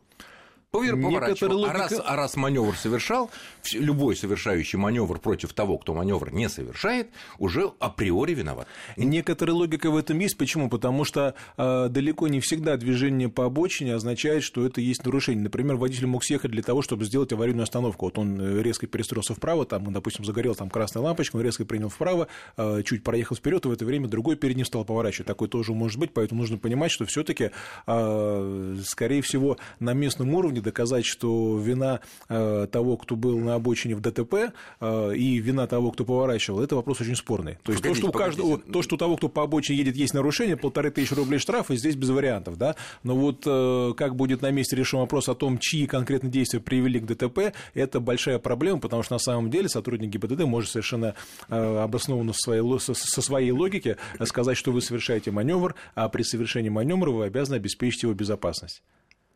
Поворачивал. 0.72 1.58
Логика... 1.58 1.72
А, 1.72 1.78
раз, 1.78 2.02
а 2.06 2.16
раз 2.16 2.36
маневр 2.36 2.76
совершал, 2.76 3.32
любой 3.74 4.16
совершающий 4.16 4.78
маневр 4.78 5.18
против 5.18 5.52
того, 5.54 5.80
кто 5.80 5.96
маневр 5.96 6.32
не 6.32 6.48
совершает, 6.48 7.10
уже 7.40 7.72
априори 7.80 8.36
виноват. 8.36 8.68
Некоторая 8.96 9.56
логика 9.56 9.90
в 9.90 9.98
этом 9.98 10.20
есть. 10.20 10.38
Почему? 10.38 10.70
Потому 10.70 11.06
что 11.06 11.34
э, 11.58 11.88
далеко 11.90 12.28
не 12.28 12.40
всегда 12.40 12.78
движение 12.78 13.30
по 13.30 13.46
обочине 13.46 13.96
означает, 13.96 14.44
что 14.44 14.64
это 14.64 14.80
есть 14.80 15.04
нарушение. 15.06 15.44
Например, 15.44 15.76
водитель 15.76 16.06
мог 16.06 16.24
съехать 16.24 16.52
для 16.52 16.62
того, 16.62 16.84
чтобы 16.84 17.04
сделать 17.06 17.34
аварийную 17.34 17.64
остановку. 17.64 18.06
Вот 18.06 18.20
он 18.20 18.40
э, 18.40 18.62
резко 18.62 18.86
перестроился 18.86 19.34
вправо, 19.34 19.66
там, 19.66 19.92
допустим, 19.92 20.24
загорел 20.24 20.54
там 20.54 20.70
красная 20.70 21.02
лампочка, 21.02 21.38
он 21.38 21.42
резко 21.42 21.66
принял 21.66 21.90
вправо, 21.90 22.28
э, 22.58 22.84
чуть 22.86 23.04
проехал 23.04 23.36
вперед, 23.36 23.66
и 23.66 23.70
в 23.70 23.72
это 23.72 23.86
время 23.86 24.08
другой 24.08 24.36
перед 24.36 24.56
ним 24.56 24.68
стал 24.68 24.86
поворачивать. 24.86 25.26
Такое 25.26 25.50
тоже 25.50 25.74
может 25.74 25.98
быть, 25.98 26.14
поэтому 26.14 26.42
нужно 26.42 26.60
понимать, 26.60 26.92
что 26.92 27.06
все-таки, 27.08 27.50
э, 27.88 28.78
скорее 28.86 29.24
всего, 29.24 29.58
на 29.80 29.94
местном 29.94 30.32
уровне 30.36 30.59
уровне 30.60 30.62
доказать, 30.62 31.06
что 31.06 31.58
вина 31.58 32.00
э, 32.28 32.68
того, 32.72 32.98
кто 32.98 33.16
был 33.16 33.40
на 33.40 33.56
обочине 33.56 33.96
в 33.96 34.02
ДТП, 34.02 34.54
э, 34.80 35.16
и 35.16 35.40
вина 35.40 35.68
того, 35.68 35.92
кто 35.92 36.06
поворачивал, 36.06 36.62
это 36.62 36.76
вопрос 36.76 37.02
очень 37.02 37.16
спорный. 37.16 37.58
То 37.64 37.72
есть 37.72 37.82
погодите, 37.82 37.90
то, 37.90 37.96
что 37.96 38.08
у 38.08 38.12
каждого, 38.12 38.58
то, 38.58 38.82
что 38.82 38.96
у 38.96 38.98
того, 38.98 39.18
кто 39.18 39.30
по 39.30 39.44
обочине 39.44 39.80
едет, 39.80 39.96
есть 39.96 40.14
нарушение, 40.14 40.56
полторы 40.56 40.92
тысячи 40.92 41.14
рублей 41.14 41.40
штрафа, 41.40 41.76
здесь 41.76 41.96
без 41.96 42.10
вариантов, 42.10 42.58
да. 42.58 42.76
Но 43.04 43.16
вот 43.16 43.44
э, 43.46 43.94
как 43.98 44.16
будет 44.16 44.42
на 44.42 44.52
месте 44.52 44.76
решен 44.76 45.00
вопрос 45.00 45.30
о 45.30 45.36
том, 45.36 45.58
чьи 45.58 45.88
конкретные 45.88 46.32
действия 46.32 46.60
привели 46.60 47.00
к 47.00 47.06
ДТП, 47.06 47.54
это 47.74 48.00
большая 48.00 48.40
проблема, 48.40 48.80
потому 48.80 49.04
что 49.04 49.16
на 49.16 49.20
самом 49.20 49.50
деле 49.50 49.70
сотрудник 49.70 50.10
ГИБДД 50.10 50.44
может 50.44 50.70
совершенно 50.70 51.16
обоснованно 51.48 52.34
со 52.34 53.22
своей 53.22 53.52
логики 53.52 53.98
сказать, 54.26 54.58
что 54.58 54.72
вы 54.72 54.82
совершаете 54.82 55.32
маневр, 55.32 55.76
а 55.96 56.10
при 56.10 56.24
совершении 56.24 56.70
маневра 56.70 57.12
вы 57.12 57.26
обязаны 57.26 57.56
обеспечить 57.56 58.04
его 58.04 58.14
безопасность. 58.14 58.82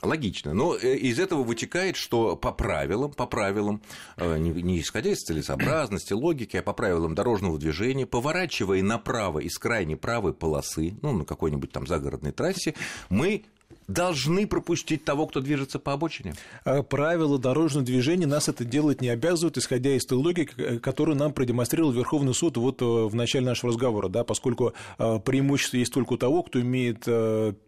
Логично. 0.03 0.53
Но 0.53 0.75
э, 0.75 0.95
из 0.97 1.19
этого 1.19 1.43
вытекает, 1.43 1.95
что 1.95 2.35
по 2.35 2.51
правилам, 2.51 3.11
по 3.11 3.25
правилам, 3.25 3.81
э, 4.17 4.37
не 4.37 4.81
исходя 4.81 5.11
из 5.11 5.23
целесообразности, 5.23 6.13
логики, 6.13 6.57
а 6.57 6.63
по 6.63 6.73
правилам 6.73 7.15
дорожного 7.15 7.57
движения, 7.57 8.05
поворачивая 8.05 8.83
направо 8.83 9.39
из 9.39 9.57
крайней 9.57 9.95
правой 9.95 10.33
полосы, 10.33 10.95
ну, 11.01 11.13
на 11.13 11.25
какой-нибудь 11.25 11.71
там 11.71 11.87
загородной 11.87 12.31
трассе, 12.31 12.75
мы 13.09 13.43
должны 13.87 14.47
пропустить 14.47 15.03
того, 15.03 15.27
кто 15.27 15.41
движется 15.41 15.79
по 15.79 15.93
обочине? 15.93 16.33
А 16.65 16.83
правила 16.83 17.37
дорожного 17.37 17.85
движения 17.85 18.27
нас 18.27 18.49
это 18.49 18.65
делать 18.65 19.01
не 19.01 19.09
обязывают, 19.09 19.57
исходя 19.57 19.95
из 19.95 20.05
той 20.05 20.17
логики, 20.17 20.53
э, 20.57 20.79
которую 20.79 21.17
нам 21.17 21.33
продемонстрировал 21.33 21.91
Верховный 21.91 22.33
суд 22.33 22.57
вот 22.57 22.81
э, 22.81 22.85
в 22.85 23.15
начале 23.15 23.45
нашего 23.45 23.71
разговора, 23.71 24.09
да, 24.09 24.23
поскольку 24.23 24.73
э, 24.97 25.19
преимущество 25.19 25.77
есть 25.77 25.93
только 25.93 26.13
у 26.13 26.17
того, 26.17 26.43
кто 26.43 26.61
имеет 26.61 27.03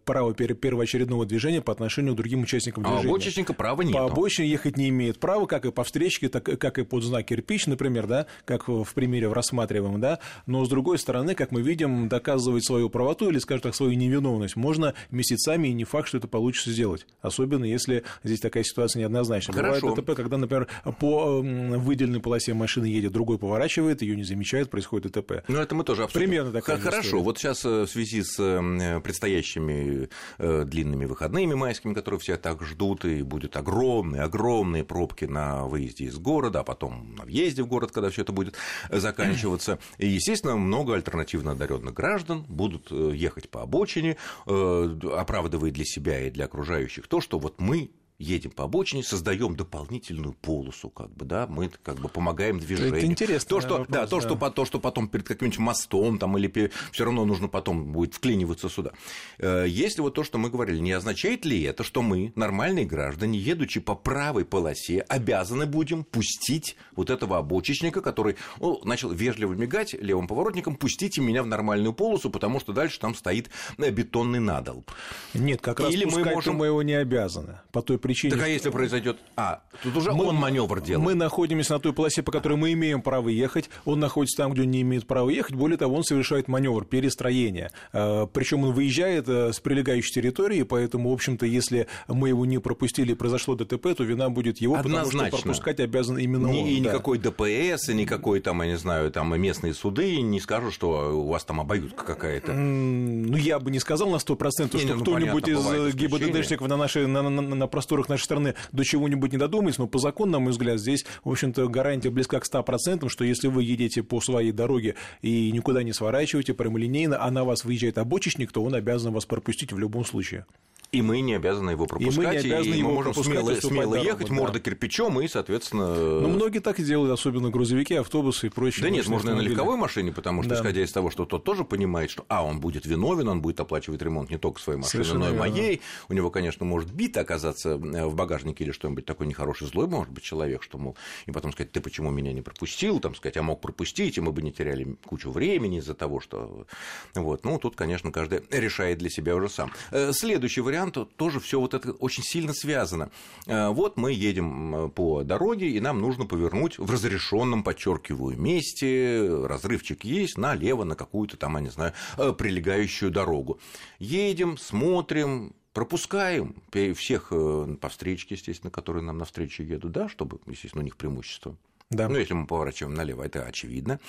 право 0.04 0.34
первоочередного 0.34 1.26
движения 1.26 1.60
по 1.60 1.72
отношению 1.72 2.14
к 2.14 2.16
другим 2.16 2.42
участникам 2.42 2.84
движения. 2.84 3.08
А 3.08 3.08
обочечника 3.08 3.52
права 3.52 3.82
нет. 3.82 3.92
По 3.92 4.04
обочине 4.04 4.48
ехать 4.48 4.76
не 4.76 4.88
имеет 4.88 5.18
права, 5.18 5.46
как 5.46 5.64
и 5.66 5.70
по 5.70 5.84
встречке, 5.84 6.28
так, 6.28 6.44
как 6.44 6.78
и 6.78 6.84
под 6.84 7.02
знак 7.02 7.26
кирпич, 7.26 7.66
например, 7.66 8.06
да, 8.06 8.26
как 8.44 8.68
в 8.68 8.86
примере 8.94 9.28
в 9.28 9.32
рассматриваемом, 9.32 10.00
да, 10.00 10.18
но 10.46 10.64
с 10.64 10.68
другой 10.68 10.98
стороны, 10.98 11.34
как 11.34 11.52
мы 11.52 11.62
видим, 11.62 12.08
доказывать 12.08 12.64
свою 12.64 12.90
правоту 12.90 13.28
или, 13.28 13.38
скажем 13.38 13.62
так, 13.62 13.74
свою 13.74 13.92
невиновность 13.94 14.56
можно 14.56 14.94
месяцами, 15.10 15.68
и 15.68 15.72
не 15.72 15.84
факт, 15.84 16.05
что 16.06 16.18
это 16.18 16.28
получится 16.28 16.70
сделать, 16.70 17.06
особенно 17.20 17.64
если 17.64 18.04
здесь 18.24 18.40
такая 18.40 18.64
ситуация 18.64 19.00
неоднозначная. 19.00 19.54
Хорошо. 19.54 19.80
Бывает 19.80 20.04
ДТП, 20.04 20.16
когда, 20.16 20.36
например, 20.36 20.68
по 21.00 21.40
выделенной 21.40 22.20
полосе 22.20 22.54
машины 22.54 22.86
едет, 22.86 23.12
другой 23.12 23.38
поворачивает, 23.38 24.02
ее 24.02 24.16
не 24.16 24.24
замечает, 24.24 24.70
происходит 24.70 25.12
ДТП. 25.12 25.44
Ну, 25.48 25.58
это 25.58 25.74
мы 25.74 25.84
тоже 25.84 26.04
обсудим. 26.04 26.28
Примерно 26.28 26.52
такая 26.52 26.78
Хорошо, 26.78 27.00
история. 27.08 27.22
вот 27.22 27.38
сейчас 27.38 27.64
э, 27.64 27.82
в 27.82 27.86
связи 27.86 28.22
с 28.22 28.36
э, 28.38 29.00
предстоящими 29.00 30.08
э, 30.38 30.64
длинными 30.64 31.04
выходными 31.04 31.54
майскими, 31.54 31.94
которые 31.94 32.20
все 32.20 32.36
так 32.36 32.62
ждут, 32.62 33.04
и 33.04 33.22
будет 33.22 33.56
огромные, 33.56 34.22
огромные 34.22 34.84
пробки 34.84 35.24
на 35.24 35.64
выезде 35.64 36.04
из 36.04 36.18
города, 36.18 36.60
а 36.60 36.64
потом 36.64 37.14
на 37.16 37.24
въезде 37.24 37.62
в 37.62 37.66
город, 37.66 37.92
когда 37.92 38.10
все 38.10 38.22
это 38.22 38.32
будет 38.32 38.54
заканчиваться. 38.90 39.78
И, 39.98 40.06
естественно, 40.06 40.56
много 40.56 40.94
альтернативно 40.94 41.52
одаренных 41.52 41.94
граждан 41.94 42.44
будут 42.48 42.90
ехать 42.90 43.48
по 43.48 43.62
обочине, 43.62 44.16
оправдывая 44.46 45.70
для 45.70 45.84
себя 45.84 45.95
и 46.26 46.30
для 46.30 46.46
окружающих 46.46 47.08
то, 47.08 47.20
что 47.20 47.38
вот 47.38 47.60
мы 47.60 47.90
едем 48.18 48.50
по 48.50 48.64
обочине, 48.64 49.02
создаем 49.02 49.56
дополнительную 49.56 50.32
полосу, 50.34 50.88
как 50.88 51.14
бы, 51.14 51.24
да, 51.24 51.46
мы 51.46 51.70
как 51.82 51.98
бы 51.98 52.08
помогаем 52.08 52.58
движению. 52.58 52.96
Это 52.96 53.06
интересно. 53.06 53.48
То, 53.48 53.60
что, 53.60 53.70
вопрос, 53.78 53.88
да, 53.88 54.06
то, 54.06 54.20
да. 54.20 54.22
Что, 54.22 54.50
то, 54.50 54.64
что 54.64 54.80
потом 54.80 55.08
перед 55.08 55.26
каким-нибудь 55.26 55.58
мостом 55.58 56.18
там, 56.18 56.36
или 56.38 56.70
все 56.92 57.04
равно 57.04 57.24
нужно 57.24 57.48
потом 57.48 57.92
будет 57.92 58.14
вклиниваться 58.14 58.68
сюда. 58.68 58.92
Э, 59.38 59.66
если 59.68 60.00
вот 60.00 60.14
то, 60.14 60.24
что 60.24 60.38
мы 60.38 60.50
говорили, 60.50 60.78
не 60.78 60.92
означает 60.92 61.44
ли 61.44 61.62
это, 61.62 61.84
что 61.84 62.02
мы, 62.02 62.32
нормальные 62.36 62.86
граждане, 62.86 63.38
едучи 63.38 63.80
по 63.80 63.94
правой 63.94 64.44
полосе, 64.44 65.00
обязаны 65.00 65.66
будем 65.66 66.04
пустить 66.04 66.76
вот 66.94 67.10
этого 67.10 67.38
обочечника, 67.38 68.00
который 68.00 68.36
ну, 68.60 68.80
начал 68.84 69.10
вежливо 69.10 69.52
мигать 69.52 69.94
левым 69.94 70.26
поворотником, 70.26 70.76
пустите 70.76 71.20
меня 71.20 71.42
в 71.42 71.46
нормальную 71.46 71.92
полосу, 71.92 72.30
потому 72.30 72.60
что 72.60 72.72
дальше 72.72 72.98
там 72.98 73.14
стоит 73.14 73.50
э, 73.78 73.90
бетонный 73.90 74.40
надолб. 74.40 74.90
Нет, 75.34 75.60
как 75.60 75.80
раз 75.80 75.92
Или 75.92 76.04
мы, 76.04 76.24
можем... 76.24 76.56
мы 76.56 76.66
его 76.66 76.82
не 76.82 76.94
обязаны. 76.94 77.60
По 77.72 77.82
той 77.82 77.98
причине... 78.06 78.34
Так 78.34 78.44
а 78.44 78.48
если 78.48 78.70
произойдет... 78.70 79.18
А, 79.36 79.62
тут 79.82 79.96
уже 79.96 80.12
мы, 80.12 80.26
он 80.26 80.36
маневр 80.36 80.80
делает. 80.80 81.04
Мы 81.04 81.14
находимся 81.14 81.72
на 81.74 81.80
той 81.80 81.92
полосе, 81.92 82.22
по 82.22 82.30
которой 82.30 82.54
мы 82.54 82.72
имеем 82.72 83.02
право 83.02 83.28
ехать, 83.28 83.68
он 83.84 83.98
находится 83.98 84.36
там, 84.36 84.52
где 84.52 84.62
он 84.62 84.70
не 84.70 84.82
имеет 84.82 85.06
права 85.06 85.30
ехать, 85.30 85.54
более 85.54 85.76
того, 85.76 85.96
он 85.96 86.04
совершает 86.04 86.46
маневр 86.48 86.84
перестроения. 86.84 87.72
А, 87.92 88.26
Причем 88.26 88.64
он 88.64 88.72
выезжает 88.72 89.28
э, 89.28 89.52
с 89.52 89.60
прилегающей 89.60 90.12
территории, 90.12 90.62
поэтому, 90.62 91.10
в 91.10 91.14
общем-то, 91.14 91.46
если 91.46 91.88
мы 92.06 92.28
его 92.28 92.46
не 92.46 92.58
пропустили, 92.58 93.14
произошло 93.14 93.54
ДТП, 93.54 93.94
то 93.96 94.04
вина 94.04 94.28
будет 94.28 94.60
его, 94.60 94.76
Однозначно. 94.76 95.24
потому 95.24 95.30
что 95.30 95.38
пропускать 95.38 95.80
обязан 95.80 96.18
именно 96.18 96.46
Ни, 96.46 96.60
он. 96.60 96.66
И 96.68 96.80
да. 96.80 96.90
никакой 96.90 97.18
ДПС, 97.18 97.88
и 97.88 97.94
никакой 97.94 98.40
там, 98.40 98.62
я 98.62 98.68
не 98.68 98.76
знаю, 98.76 99.10
там 99.10 99.38
местные 99.40 99.74
суды 99.74 100.20
не 100.20 100.40
скажут, 100.40 100.74
что 100.74 101.18
у 101.18 101.28
вас 101.28 101.44
там 101.44 101.60
обоюдка 101.60 102.04
какая-то. 102.04 102.52
Ну, 102.52 103.36
я 103.36 103.58
бы 103.58 103.70
не 103.70 103.78
сказал 103.78 104.10
на 104.10 104.16
100%, 104.16 104.78
что 104.78 104.94
ну, 104.94 105.00
кто-нибудь 105.00 105.48
из 105.48 105.94
ГИБДДшников 105.94 106.68
на, 106.68 106.76
нашей, 106.76 107.06
на, 107.06 107.22
на, 107.22 107.40
на 107.40 107.66
просторах 107.66 107.95
которых 107.96 108.10
нашей 108.10 108.24
страны 108.24 108.54
до 108.72 108.84
чего-нибудь 108.84 109.32
не 109.32 109.38
додумались, 109.38 109.78
но 109.78 109.86
по 109.86 109.98
закону, 109.98 110.32
на 110.32 110.38
мой 110.38 110.52
взгляд, 110.52 110.78
здесь, 110.78 111.06
в 111.24 111.30
общем-то, 111.30 111.66
гарантия 111.68 112.10
близка 112.10 112.40
к 112.40 112.44
100%, 112.44 113.08
что 113.08 113.24
если 113.24 113.48
вы 113.48 113.64
едете 113.64 114.02
по 114.02 114.20
своей 114.20 114.52
дороге 114.52 114.96
и 115.22 115.50
никуда 115.50 115.82
не 115.82 115.94
сворачиваете 115.94 116.52
прямолинейно, 116.52 117.24
а 117.24 117.30
на 117.30 117.44
вас 117.44 117.64
выезжает 117.64 117.96
обочечник, 117.96 118.52
то 118.52 118.62
он 118.62 118.74
обязан 118.74 119.14
вас 119.14 119.24
пропустить 119.24 119.72
в 119.72 119.78
любом 119.78 120.04
случае. 120.04 120.44
И 120.92 121.02
мы 121.02 121.20
не 121.20 121.34
обязаны 121.34 121.70
его 121.70 121.86
пропускать, 121.86 122.16
и 122.16 122.18
мы, 122.18 122.24
не 122.24 122.38
обязаны 122.38 122.74
и 122.74 122.78
его 122.78 122.88
мы 122.88 122.94
можем 122.94 123.14
смело, 123.14 123.54
смело 123.54 123.90
дорогу, 123.92 124.08
ехать, 124.08 124.28
да. 124.28 124.34
морда 124.34 124.60
кирпичом, 124.60 125.20
и, 125.20 125.28
соответственно... 125.28 125.94
Ну, 125.94 126.28
многие 126.28 126.60
так 126.60 126.78
и 126.78 126.84
делают, 126.84 127.12
особенно 127.12 127.50
грузовики, 127.50 127.94
автобусы 127.94 128.46
и 128.46 128.50
прочее. 128.50 128.84
Да 128.84 128.90
нет, 128.90 129.06
можно 129.08 129.30
и 129.30 129.34
на 129.34 129.40
легковой 129.40 129.76
машине, 129.76 130.12
потому 130.12 130.42
что, 130.42 130.50
да. 130.50 130.56
исходя 130.56 130.82
из 130.82 130.92
того, 130.92 131.10
что 131.10 131.24
тот 131.24 131.44
тоже 131.44 131.64
понимает, 131.64 132.10
что, 132.10 132.24
а, 132.28 132.44
он 132.44 132.60
будет 132.60 132.86
виновен, 132.86 133.28
он 133.28 133.42
будет 133.42 133.58
оплачивать 133.60 134.00
ремонт 134.00 134.30
не 134.30 134.38
только 134.38 134.60
своей 134.60 134.78
машины, 134.78 135.04
Совершенно 135.04 135.20
но 135.20 135.26
и 135.26 135.32
верно. 135.32 135.50
моей. 135.50 135.82
У 136.08 136.12
него, 136.12 136.30
конечно, 136.30 136.64
может 136.64 136.92
бита 136.92 137.20
оказаться 137.20 137.70
э, 137.70 138.06
в 138.06 138.14
багажнике 138.14 138.64
или 138.64 138.70
что-нибудь 138.70 139.04
такой 139.04 139.26
нехороший, 139.26 139.66
злой, 139.66 139.88
может 139.88 140.12
быть, 140.12 140.22
человек, 140.22 140.62
что, 140.62 140.78
мол, 140.78 140.96
и 141.26 141.32
потом 141.32 141.52
сказать, 141.52 141.72
ты 141.72 141.80
почему 141.80 142.10
меня 142.10 142.32
не 142.32 142.42
пропустил, 142.42 143.00
там 143.00 143.14
сказать, 143.14 143.36
а 143.36 143.42
мог 143.42 143.60
пропустить, 143.60 144.18
и 144.18 144.20
мы 144.20 144.32
бы 144.32 144.40
не 144.40 144.52
теряли 144.52 144.96
кучу 145.04 145.30
времени 145.30 145.78
из-за 145.78 145.94
того, 145.94 146.20
что... 146.20 146.66
Вот, 147.14 147.44
ну, 147.44 147.58
тут, 147.58 147.74
конечно, 147.74 148.12
каждый 148.12 148.42
решает 148.50 148.98
для 148.98 149.10
себя 149.10 149.34
уже 149.34 149.48
сам. 149.48 149.72
Э, 149.90 150.12
следующий 150.12 150.60
вариант 150.60 150.75
тоже 151.16 151.40
все 151.40 151.56
все 151.56 151.60
вот 151.60 151.74
это 151.74 151.92
очень 151.92 152.22
сильно 152.22 152.52
связано. 152.52 153.10
Э, 153.46 153.68
вот 153.68 153.96
мы 153.96 154.12
едем 154.12 154.90
по 154.90 155.22
дороге, 155.22 155.70
и 155.70 155.80
нам 155.80 156.00
нужно 156.00 156.26
повернуть 156.26 156.78
в 156.78 156.90
разрешенном, 156.90 157.62
подчеркиваю, 157.62 158.38
месте, 158.38 159.26
разрывчик 159.46 160.04
есть, 160.04 160.36
налево 160.36 160.84
на 160.84 160.94
какую-то 160.94 161.36
там, 161.36 161.56
я 161.56 161.62
не 161.62 161.70
знаю, 161.70 161.92
э, 162.18 162.32
прилегающую 162.32 163.10
дорогу. 163.10 163.58
Едем, 163.98 164.58
смотрим, 164.58 165.54
пропускаем 165.72 166.54
всех 166.94 167.28
э, 167.30 167.76
по 167.80 167.88
встречке, 167.88 168.34
естественно, 168.34 168.70
которые 168.70 169.02
нам 169.02 169.16
навстречу 169.18 169.62
едут, 169.62 169.92
да, 169.92 170.08
чтобы, 170.08 170.38
естественно, 170.46 170.82
у 170.82 170.84
них 170.84 170.96
преимущество. 170.96 171.56
Да. 171.90 172.08
Ну, 172.08 172.18
если 172.18 172.34
мы 172.34 172.48
поворачиваем 172.48 172.94
налево, 172.94 173.22
это 173.22 173.44
очевидно. 173.44 174.00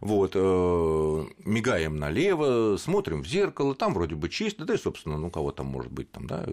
Вот, 0.00 0.32
э, 0.36 1.24
мигаем 1.44 1.96
налево, 1.96 2.76
смотрим 2.76 3.22
в 3.22 3.26
зеркало, 3.26 3.74
там 3.74 3.92
вроде 3.92 4.14
бы 4.14 4.28
чисто, 4.28 4.64
да 4.64 4.74
и, 4.74 4.78
собственно, 4.78 5.18
ну, 5.18 5.30
кого 5.30 5.50
там 5.50 5.66
может 5.66 5.90
быть 5.90 6.12
там, 6.12 6.28
да, 6.28 6.46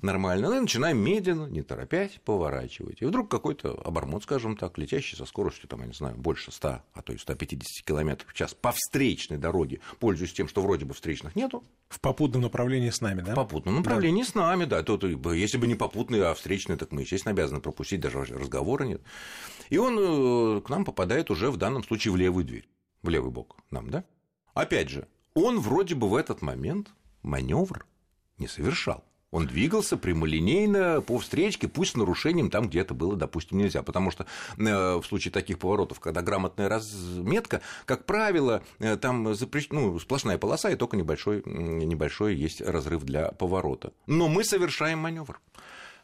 нормально. 0.00 0.48
Ну, 0.48 0.56
и 0.56 0.60
начинаем 0.60 0.96
медленно, 0.96 1.46
не 1.46 1.60
торопясь, 1.60 2.18
поворачивать. 2.24 3.02
И 3.02 3.04
вдруг 3.04 3.30
какой-то 3.30 3.78
обормот, 3.84 4.22
скажем 4.22 4.56
так, 4.56 4.78
летящий 4.78 5.14
со 5.18 5.26
скоростью, 5.26 5.68
там, 5.68 5.82
я 5.82 5.88
не 5.88 5.92
знаю, 5.92 6.16
больше 6.16 6.52
100, 6.52 6.68
а 6.94 7.02
то 7.02 7.12
и 7.12 7.18
150 7.18 7.84
км 7.84 8.24
в 8.26 8.32
час 8.32 8.54
по 8.54 8.72
встречной 8.72 9.36
дороге, 9.36 9.80
пользуясь 10.00 10.32
тем, 10.32 10.48
что 10.48 10.62
вроде 10.62 10.86
бы 10.86 10.94
встречных 10.94 11.36
нету. 11.36 11.62
В 11.90 12.00
попутном 12.00 12.42
направлении 12.42 12.88
с 12.88 13.02
нами, 13.02 13.20
да? 13.20 13.32
В 13.32 13.34
попутном 13.34 13.76
направлении 13.76 14.22
да. 14.22 14.28
с 14.28 14.34
нами, 14.34 14.64
да. 14.64 14.82
Тут, 14.82 15.04
если 15.04 15.58
бы 15.58 15.66
не 15.66 15.74
попутные, 15.74 16.24
а 16.24 16.34
встречные, 16.34 16.78
так 16.78 16.92
мы, 16.92 17.02
естественно, 17.02 17.32
обязаны 17.32 17.60
пропустить, 17.60 18.00
даже 18.00 18.24
разговора 18.24 18.84
нет. 18.84 19.02
И 19.68 19.76
он 19.76 20.13
э, 20.14 20.60
к 20.60 20.68
нам 20.68 20.84
попадает 20.84 21.30
уже 21.30 21.50
в 21.50 21.56
данном 21.56 21.84
случае 21.84 22.12
в 22.12 22.16
левую 22.16 22.44
дверь, 22.44 22.68
в 23.02 23.08
левый 23.08 23.30
бок 23.30 23.56
нам, 23.70 23.90
да? 23.90 24.04
Опять 24.54 24.88
же, 24.88 25.08
он 25.34 25.60
вроде 25.60 25.94
бы 25.94 26.08
в 26.08 26.14
этот 26.14 26.42
момент 26.42 26.90
маневр 27.22 27.86
не 28.38 28.46
совершал. 28.46 29.04
Он 29.34 29.48
двигался 29.48 29.96
прямолинейно 29.96 31.00
по 31.00 31.18
встречке, 31.18 31.66
пусть 31.66 31.94
с 31.94 31.96
нарушением 31.96 32.50
там, 32.50 32.68
где 32.68 32.78
это 32.78 32.94
было, 32.94 33.16
допустим, 33.16 33.58
нельзя. 33.58 33.82
Потому 33.82 34.12
что 34.12 34.26
э, 34.56 34.62
в 34.62 35.02
случае 35.02 35.32
таких 35.32 35.58
поворотов, 35.58 35.98
когда 35.98 36.22
грамотная 36.22 36.68
разметка, 36.68 37.60
как 37.84 38.06
правило, 38.06 38.62
э, 38.78 38.96
там 38.96 39.34
запрещ... 39.34 39.70
ну, 39.70 39.98
сплошная 39.98 40.38
полоса 40.38 40.70
и 40.70 40.76
только 40.76 40.96
небольшой, 40.96 41.42
небольшой 41.46 42.36
есть 42.36 42.60
разрыв 42.60 43.02
для 43.02 43.32
поворота. 43.32 43.92
Но 44.06 44.28
мы 44.28 44.44
совершаем 44.44 45.00
маневр. 45.00 45.40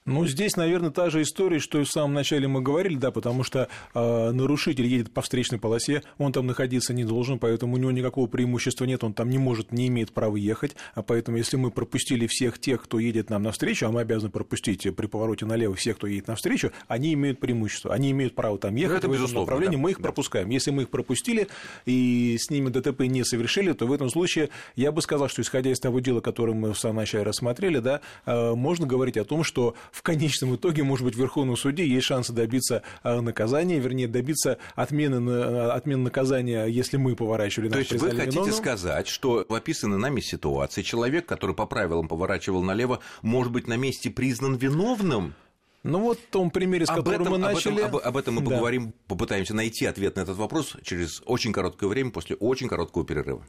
Ну, 0.06 0.26
здесь, 0.26 0.56
наверное, 0.56 0.90
та 0.90 1.10
же 1.10 1.20
история, 1.20 1.58
что 1.58 1.78
и 1.78 1.84
в 1.84 1.90
самом 1.90 2.14
начале 2.14 2.48
мы 2.48 2.62
говорили, 2.62 2.96
да, 2.96 3.10
потому 3.10 3.44
что 3.44 3.68
э, 3.94 4.30
нарушитель 4.30 4.86
едет 4.86 5.12
по 5.12 5.20
встречной 5.20 5.58
полосе, 5.58 6.02
он 6.16 6.32
там 6.32 6.46
находиться 6.46 6.94
не 6.94 7.04
должен, 7.04 7.38
поэтому 7.38 7.74
у 7.74 7.76
него 7.76 7.90
никакого 7.90 8.26
преимущества 8.26 8.86
нет, 8.86 9.04
он 9.04 9.12
там 9.12 9.28
не 9.28 9.36
может, 9.36 9.72
не 9.72 9.88
имеет 9.88 10.12
права 10.12 10.36
ехать, 10.36 10.74
а 10.94 11.02
поэтому 11.02 11.36
если 11.36 11.58
мы 11.58 11.70
пропустили 11.70 12.26
всех 12.26 12.58
тех, 12.58 12.82
кто 12.82 12.98
едет 12.98 13.28
нам 13.28 13.42
навстречу, 13.42 13.86
а 13.86 13.90
мы 13.90 14.00
обязаны 14.00 14.30
пропустить 14.30 14.88
при 14.96 15.06
повороте 15.06 15.44
налево 15.44 15.74
всех, 15.74 15.96
кто 15.98 16.06
едет 16.06 16.28
навстречу, 16.28 16.72
они 16.88 17.12
имеют 17.12 17.38
преимущество, 17.38 17.92
они 17.92 18.10
имеют 18.12 18.34
право 18.34 18.58
там 18.58 18.76
ехать 18.76 19.00
это 19.00 19.08
в 19.08 19.12
этом 19.12 19.40
направлении, 19.40 19.76
да, 19.76 19.82
мы 19.82 19.90
их 19.90 19.98
да. 19.98 20.04
пропускаем. 20.04 20.48
Если 20.48 20.70
мы 20.70 20.82
их 20.82 20.88
пропустили 20.88 21.48
и 21.84 22.36
с 22.38 22.48
ними 22.48 22.70
ДТП 22.70 23.02
не 23.02 23.22
совершили, 23.22 23.72
то 23.72 23.86
в 23.86 23.92
этом 23.92 24.08
случае 24.08 24.48
я 24.76 24.92
бы 24.92 25.02
сказал, 25.02 25.28
что 25.28 25.42
исходя 25.42 25.70
из 25.70 25.78
того 25.78 26.00
дела, 26.00 26.22
которое 26.22 26.54
мы 26.54 26.72
в 26.72 26.78
самом 26.78 26.96
начале 26.96 27.24
рассмотрели, 27.24 27.80
да, 27.80 28.00
э, 28.24 28.54
можно 28.54 28.86
говорить 28.86 29.18
о 29.18 29.24
том, 29.24 29.44
что 29.44 29.74
в 29.92 30.02
конечном 30.02 30.56
итоге, 30.56 30.82
может 30.82 31.04
быть, 31.04 31.14
в 31.14 31.18
Верховном 31.18 31.56
суде 31.56 31.86
есть 31.86 32.06
шансы 32.06 32.32
добиться 32.32 32.82
а, 33.02 33.20
наказания, 33.20 33.78
вернее, 33.78 34.08
добиться 34.08 34.58
отмены, 34.74 35.30
а, 35.30 35.72
отмены 35.72 36.04
наказания, 36.04 36.66
если 36.66 36.96
мы 36.96 37.16
поворачивали 37.16 37.68
То 37.68 37.78
есть 37.78 37.92
вы 37.92 38.10
хотите 38.10 38.30
виновным. 38.32 38.54
сказать, 38.54 39.08
что 39.08 39.44
в 39.48 39.54
описанной 39.54 39.98
нами 39.98 40.20
ситуации 40.20 40.82
человек, 40.82 41.26
который 41.26 41.54
по 41.54 41.66
правилам 41.66 42.08
поворачивал 42.08 42.62
налево, 42.62 43.00
может 43.22 43.52
быть 43.52 43.66
на 43.66 43.76
месте 43.76 44.10
признан 44.10 44.56
виновным? 44.56 45.34
Ну 45.82 46.00
вот 46.00 46.18
в 46.18 46.30
том 46.30 46.50
примере, 46.50 46.84
с 46.84 46.90
об 46.90 46.96
которым 46.96 47.22
этом, 47.22 47.32
мы 47.32 47.38
начали. 47.38 47.80
Об 47.80 47.86
этом, 47.86 47.96
об, 47.96 48.06
об 48.06 48.16
этом 48.18 48.34
мы 48.34 48.40
да. 48.42 48.50
поговорим, 48.50 48.92
попытаемся 49.06 49.54
найти 49.54 49.86
ответ 49.86 50.16
на 50.16 50.20
этот 50.20 50.36
вопрос 50.36 50.76
через 50.82 51.22
очень 51.24 51.52
короткое 51.52 51.86
время, 51.86 52.10
после 52.10 52.36
очень 52.36 52.68
короткого 52.68 53.06
перерыва. 53.06 53.42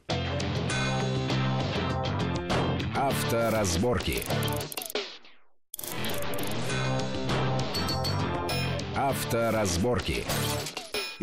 Авторазборки. 2.95 4.23
Авторазборки. 9.11 10.23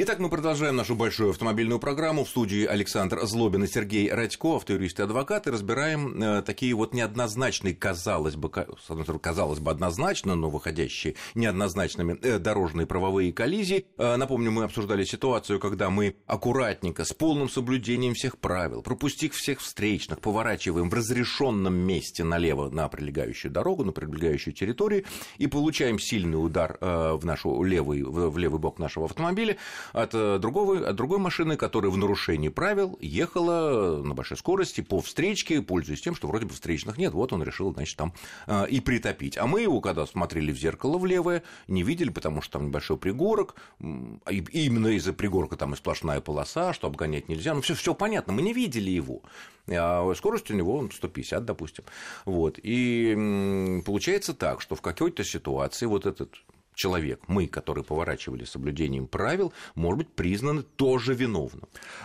Итак, 0.01 0.21
мы 0.21 0.31
продолжаем 0.31 0.77
нашу 0.77 0.95
большую 0.95 1.31
автомобильную 1.31 1.81
программу. 1.81 2.25
В 2.25 2.29
студии 2.29 2.65
Александр 2.65 3.19
Злобин 3.27 3.65
и 3.65 3.67
Сергей 3.67 4.09
Радько, 4.13 4.55
автоюрист 4.55 5.01
и 5.01 5.03
адвокат, 5.03 5.49
и 5.49 5.51
разбираем 5.51 6.23
э, 6.23 6.43
такие 6.43 6.73
вот 6.75 6.95
неоднозначные, 6.95 7.75
казалось 7.75 8.37
бы, 8.37 8.49
с 8.49 8.89
одной 8.89 9.03
стороны, 9.03 9.19
казалось 9.19 9.59
бы, 9.59 9.73
однозначно, 9.73 10.37
но 10.37 10.51
выходящие 10.51 11.17
неоднозначными 11.35 12.17
э, 12.23 12.39
дорожные 12.39 12.87
правовые 12.87 13.33
коллизии. 13.33 13.87
Э, 13.97 14.15
напомню, 14.15 14.53
мы 14.53 14.63
обсуждали 14.63 15.03
ситуацию, 15.03 15.59
когда 15.59 15.91
мы 15.91 16.15
аккуратненько, 16.29 17.05
с 17.05 17.13
полным 17.13 17.49
соблюдением 17.49 18.15
всех 18.15 18.39
правил, 18.39 18.83
пропустив 18.83 19.35
всех 19.35 19.59
встречных, 19.61 20.21
поворачиваем 20.21 20.91
в 20.91 20.95
разрешенном 20.95 21.75
месте 21.75 22.23
налево 22.23 22.71
на 22.71 22.87
прилегающую 22.87 23.51
дорогу, 23.51 23.83
на 23.83 23.91
прилегающую 23.91 24.55
территорию, 24.55 25.07
и 25.39 25.49
получаем 25.49 25.99
сильный 25.99 26.37
удар 26.37 26.79
э, 26.81 27.15
в, 27.15 27.27
нашу 27.27 27.65
левый, 27.65 28.05
в, 28.05 28.31
в 28.31 28.39
левый 28.39 28.61
бок 28.61 28.79
нашего 28.79 29.07
автомобиля, 29.07 29.57
от, 29.93 30.15
э, 30.15 30.39
другого, 30.39 30.89
от 30.89 30.97
другой 30.97 31.19
машины, 31.19 31.57
которая 31.57 31.91
в 31.91 31.97
нарушении 31.97 32.49
правил 32.49 32.99
ехала 33.01 34.03
на 34.03 34.15
большой 34.15 34.37
скорости 34.37 34.81
по 34.81 35.01
встречке, 35.01 35.63
пользуясь 35.63 36.01
тем, 36.01 36.15
что 36.15 36.29
вроде 36.29 36.47
бы 36.47 36.55
встречных 36.55 36.99
нет, 36.99 37.13
вот 37.13 37.33
он 37.33 37.43
решил, 37.43 37.73
значит, 37.73 37.97
там 37.97 38.13
э, 38.47 38.69
и 38.69 38.81
притопить. 38.81 39.39
А 39.39 39.47
мы 39.47 39.63
его, 39.63 39.81
когда 39.81 40.07
смотрели 40.07 40.53
в 40.53 40.59
зеркало 40.59 40.99
в 40.99 41.07
левое, 41.07 41.43
не 41.67 41.83
видели, 41.83 42.11
потому 42.11 42.43
что 42.43 42.55
там 42.55 42.67
небольшой 42.67 42.97
пригорок, 42.97 43.55
и 43.81 44.45
именно 44.53 44.89
из-за 44.89 45.13
пригорка 45.13 45.57
там 45.57 45.75
и 45.75 45.77
сплошная 45.77 46.21
полоса, 46.21 46.73
что 46.73 46.87
обгонять 46.87 47.29
нельзя, 47.29 47.55
ну 47.55 47.61
все 47.61 47.95
понятно, 47.95 48.33
мы 48.33 48.43
не 48.43 48.53
видели 48.53 48.91
его. 48.91 49.23
А 49.71 50.13
скорость 50.15 50.51
у 50.51 50.55
него 50.55 50.89
150, 50.91 51.45
допустим. 51.45 51.85
Вот. 52.25 52.59
И 52.63 53.83
получается 53.85 54.35
так, 54.35 54.61
что 54.61 54.75
в 54.75 54.83
какой-то 54.83 55.25
ситуации 55.25 55.87
вот 55.87 56.07
этот 56.07 56.35
человек, 56.79 57.21
мы, 57.27 57.49
которые 57.49 57.85
поворачивали 57.85 58.45
соблюдением 58.45 59.09
правил, 59.09 59.53
может 59.75 59.99
быть 59.99 60.09
признаны 60.09 60.63
тоже 60.63 61.13
виновным. 61.13 61.65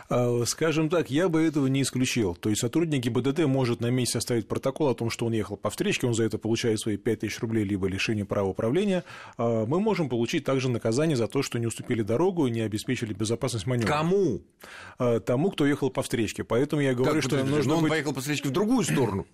А, 0.09 0.43
скажем 0.45 0.89
так, 0.89 1.11
я 1.11 1.29
бы 1.29 1.41
этого 1.41 1.67
не 1.67 1.83
исключил. 1.83 2.35
То 2.35 2.49
есть 2.49 2.61
сотрудник 2.61 3.03
ГИБДД 3.03 3.45
может 3.45 3.81
на 3.81 3.91
месте 3.91 4.17
оставить 4.17 4.47
протокол 4.47 4.89
о 4.89 4.95
том, 4.95 5.11
что 5.11 5.27
он 5.27 5.33
ехал 5.33 5.57
по 5.57 5.69
встречке, 5.69 6.07
он 6.07 6.15
за 6.15 6.23
это 6.23 6.39
получает 6.39 6.79
свои 6.79 6.97
5000 6.97 7.39
рублей 7.39 7.63
либо 7.63 7.87
лишение 7.87 8.25
права 8.25 8.49
управления. 8.49 9.03
А, 9.37 9.65
мы 9.67 9.79
можем 9.79 10.09
получить 10.09 10.43
также 10.43 10.69
наказание 10.69 11.15
за 11.15 11.27
то, 11.27 11.43
что 11.43 11.59
не 11.59 11.67
уступили 11.67 12.01
дорогу 12.01 12.47
и 12.47 12.51
не 12.51 12.61
обеспечили 12.61 13.13
безопасность 13.13 13.67
маневра. 13.67 13.87
Кому? 13.87 14.41
А, 14.97 15.19
тому, 15.19 15.51
кто 15.51 15.67
ехал 15.67 15.91
по 15.91 16.01
встречке. 16.01 16.43
Поэтому 16.43 16.81
я 16.81 16.95
говорю, 16.95 17.13
как, 17.13 17.23
что 17.23 17.43
нужно. 17.43 17.69
Но 17.69 17.75
он 17.77 17.83
быть... 17.83 17.91
поехал 17.91 18.13
по 18.13 18.21
встречке 18.21 18.49
в 18.49 18.51
другую 18.51 18.83
сторону. 18.83 19.27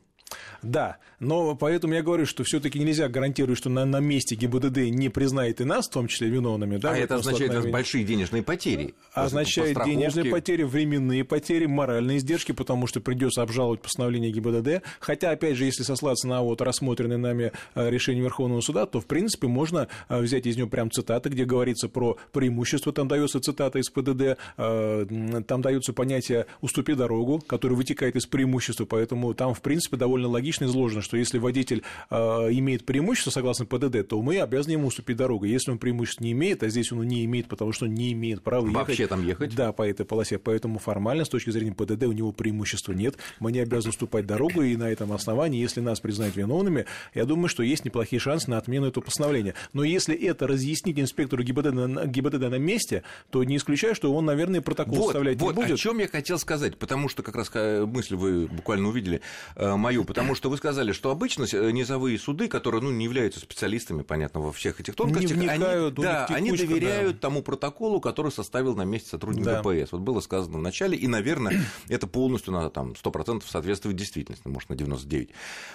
Да, 0.61 0.97
но 1.19 1.55
поэтому 1.55 1.93
я 1.93 2.01
говорю, 2.01 2.25
что 2.25 2.43
все-таки 2.43 2.79
нельзя 2.79 3.07
гарантировать, 3.07 3.57
что 3.57 3.69
на, 3.69 3.85
на 3.85 3.99
месте 3.99 4.35
ГИБДД 4.35 4.77
не 4.89 5.09
признает 5.09 5.61
и 5.61 5.63
нас, 5.63 5.87
в 5.87 5.91
том 5.91 6.07
числе 6.07 6.29
виновными. 6.29 6.77
Да, 6.77 6.91
а 6.91 6.97
это 6.97 7.15
означает 7.15 7.71
большие 7.71 8.03
денежные 8.03 8.43
потери. 8.43 8.93
Означает 9.13 9.77
денежные 9.85 10.31
потери, 10.31 10.63
временные 10.63 11.23
потери, 11.23 11.65
моральные 11.65 12.17
издержки, 12.17 12.51
потому 12.51 12.87
что 12.87 13.01
придется 13.01 13.41
обжаловать 13.41 13.81
постановление 13.81 14.31
ГИБДД. 14.31 14.83
Хотя, 14.99 15.31
опять 15.31 15.57
же, 15.57 15.65
если 15.65 15.83
сослаться 15.83 16.27
на 16.27 16.41
вот 16.41 16.61
рассмотренное 16.61 17.17
нами 17.17 17.51
э, 17.75 17.89
решение 17.89 18.23
Верховного 18.23 18.61
суда, 18.61 18.85
то, 18.85 19.01
в 19.01 19.05
принципе, 19.05 19.47
можно 19.47 19.87
э, 20.07 20.19
взять 20.19 20.45
из 20.45 20.57
него 20.57 20.69
прям 20.69 20.91
цитаты, 20.91 21.29
где 21.29 21.45
говорится 21.45 21.89
про 21.89 22.17
преимущество, 22.31 22.93
там 22.93 23.07
дается 23.07 23.39
цитата 23.39 23.79
из 23.79 23.89
ПДД, 23.89 24.37
э, 24.57 25.41
там 25.47 25.61
даются 25.61 25.93
понятия 25.93 26.45
«уступи 26.61 26.93
дорогу», 26.93 27.41
которое 27.45 27.75
вытекает 27.75 28.15
из 28.15 28.25
преимущества, 28.25 28.85
поэтому 28.85 29.33
там, 29.33 29.53
в 29.53 29.61
принципе, 29.61 29.97
довольно 29.97 30.18
логично 30.27 30.49
логично 30.49 30.65
изложено, 30.65 31.01
что 31.01 31.17
если 31.17 31.37
водитель 31.37 31.83
э, 32.09 32.15
имеет 32.15 32.85
преимущество 32.85 33.31
согласно 33.31 33.65
ПДД, 33.65 34.07
то 34.07 34.21
мы 34.21 34.39
обязаны 34.39 34.73
ему 34.73 34.87
уступить 34.87 35.17
дорогу. 35.17 35.45
Если 35.45 35.71
он 35.71 35.77
преимущество 35.77 36.23
не 36.23 36.31
имеет, 36.31 36.63
а 36.63 36.69
здесь 36.69 36.91
он 36.91 37.01
не 37.03 37.23
имеет, 37.25 37.47
потому 37.47 37.71
что 37.71 37.87
не 37.87 38.11
имеет 38.13 38.41
права 38.41 38.65
Вообще 38.65 39.03
ехать. 39.03 39.09
там 39.09 39.25
ехать? 39.25 39.55
Да, 39.55 39.71
по 39.71 39.87
этой 39.87 40.05
полосе. 40.05 40.39
Поэтому 40.39 40.79
формально, 40.79 41.25
с 41.25 41.29
точки 41.29 41.51
зрения 41.51 41.73
ПДД, 41.73 42.03
у 42.03 42.11
него 42.11 42.31
преимущества 42.31 42.93
нет. 42.93 43.17
Мы 43.39 43.51
не 43.51 43.59
обязаны 43.59 43.89
уступать 43.89 44.25
дорогу, 44.25 44.61
и 44.61 44.75
на 44.75 44.89
этом 44.89 45.13
основании, 45.13 45.61
если 45.61 45.81
нас 45.81 45.99
признают 45.99 46.35
виновными, 46.35 46.85
я 47.13 47.25
думаю, 47.25 47.47
что 47.47 47.63
есть 47.63 47.85
неплохие 47.85 48.19
шансы 48.19 48.49
на 48.49 48.57
отмену 48.57 48.87
этого 48.87 49.03
постановления. 49.03 49.53
Но 49.73 49.83
если 49.83 50.15
это 50.15 50.47
разъяснить 50.47 50.99
инспектору 50.99 51.43
ГИБДД 51.43 51.73
на, 51.73 52.05
ГИБДД 52.07 52.49
на 52.49 52.57
месте, 52.57 53.03
то 53.29 53.43
не 53.43 53.57
исключаю, 53.57 53.95
что 53.95 54.13
он, 54.13 54.25
наверное, 54.25 54.61
протокол 54.61 54.95
вот, 54.95 55.03
составлять 55.05 55.39
вот 55.39 55.55
не 55.55 55.63
будет. 55.63 55.75
о 55.75 55.77
чем 55.77 55.99
я 55.99 56.07
хотел 56.07 56.39
сказать, 56.39 56.77
потому 56.77 57.09
что 57.09 57.23
как 57.23 57.35
раз 57.35 57.51
э, 57.53 57.85
мысль 57.85 58.15
вы 58.15 58.47
буквально 58.47 58.89
увидели 58.89 59.21
э, 59.55 59.75
мою, 59.75 60.03
потому 60.09 60.33
что 60.33 60.49
вы 60.49 60.57
сказали, 60.57 60.91
что 60.91 61.11
обычно 61.11 61.45
э, 61.51 61.71
низовые 61.71 62.17
суды, 62.17 62.47
которые 62.47 62.81
ну, 62.81 62.89
не 62.89 63.05
являются 63.05 63.39
специалистами, 63.39 64.01
понятно, 64.01 64.39
во 64.39 64.51
всех 64.51 64.79
этих 64.79 64.95
тонкостях, 64.95 65.37
не 65.37 65.47
вникают, 65.47 65.99
они, 65.99 66.03
да, 66.03 66.25
они 66.25 66.51
доверяют 66.51 67.17
да. 67.17 67.19
тому 67.19 67.43
протоколу, 67.43 68.01
который 68.01 68.31
составил 68.31 68.75
на 68.75 68.85
месте 68.85 69.11
сотрудник 69.11 69.45
да. 69.45 69.61
ДПС. 69.61 69.91
Вот 69.91 70.01
было 70.01 70.19
сказано 70.19 70.57
в 70.57 70.61
начале, 70.61 70.97
и, 70.97 71.07
наверное, 71.07 71.61
это 71.89 72.07
полностью 72.07 72.53
на 72.53 72.71
там, 72.71 72.93
100% 72.93 73.43
соответствует 73.47 73.95
действительности, 73.95 74.47
может, 74.47 74.69
на 74.69 74.73
99%. 74.73 75.29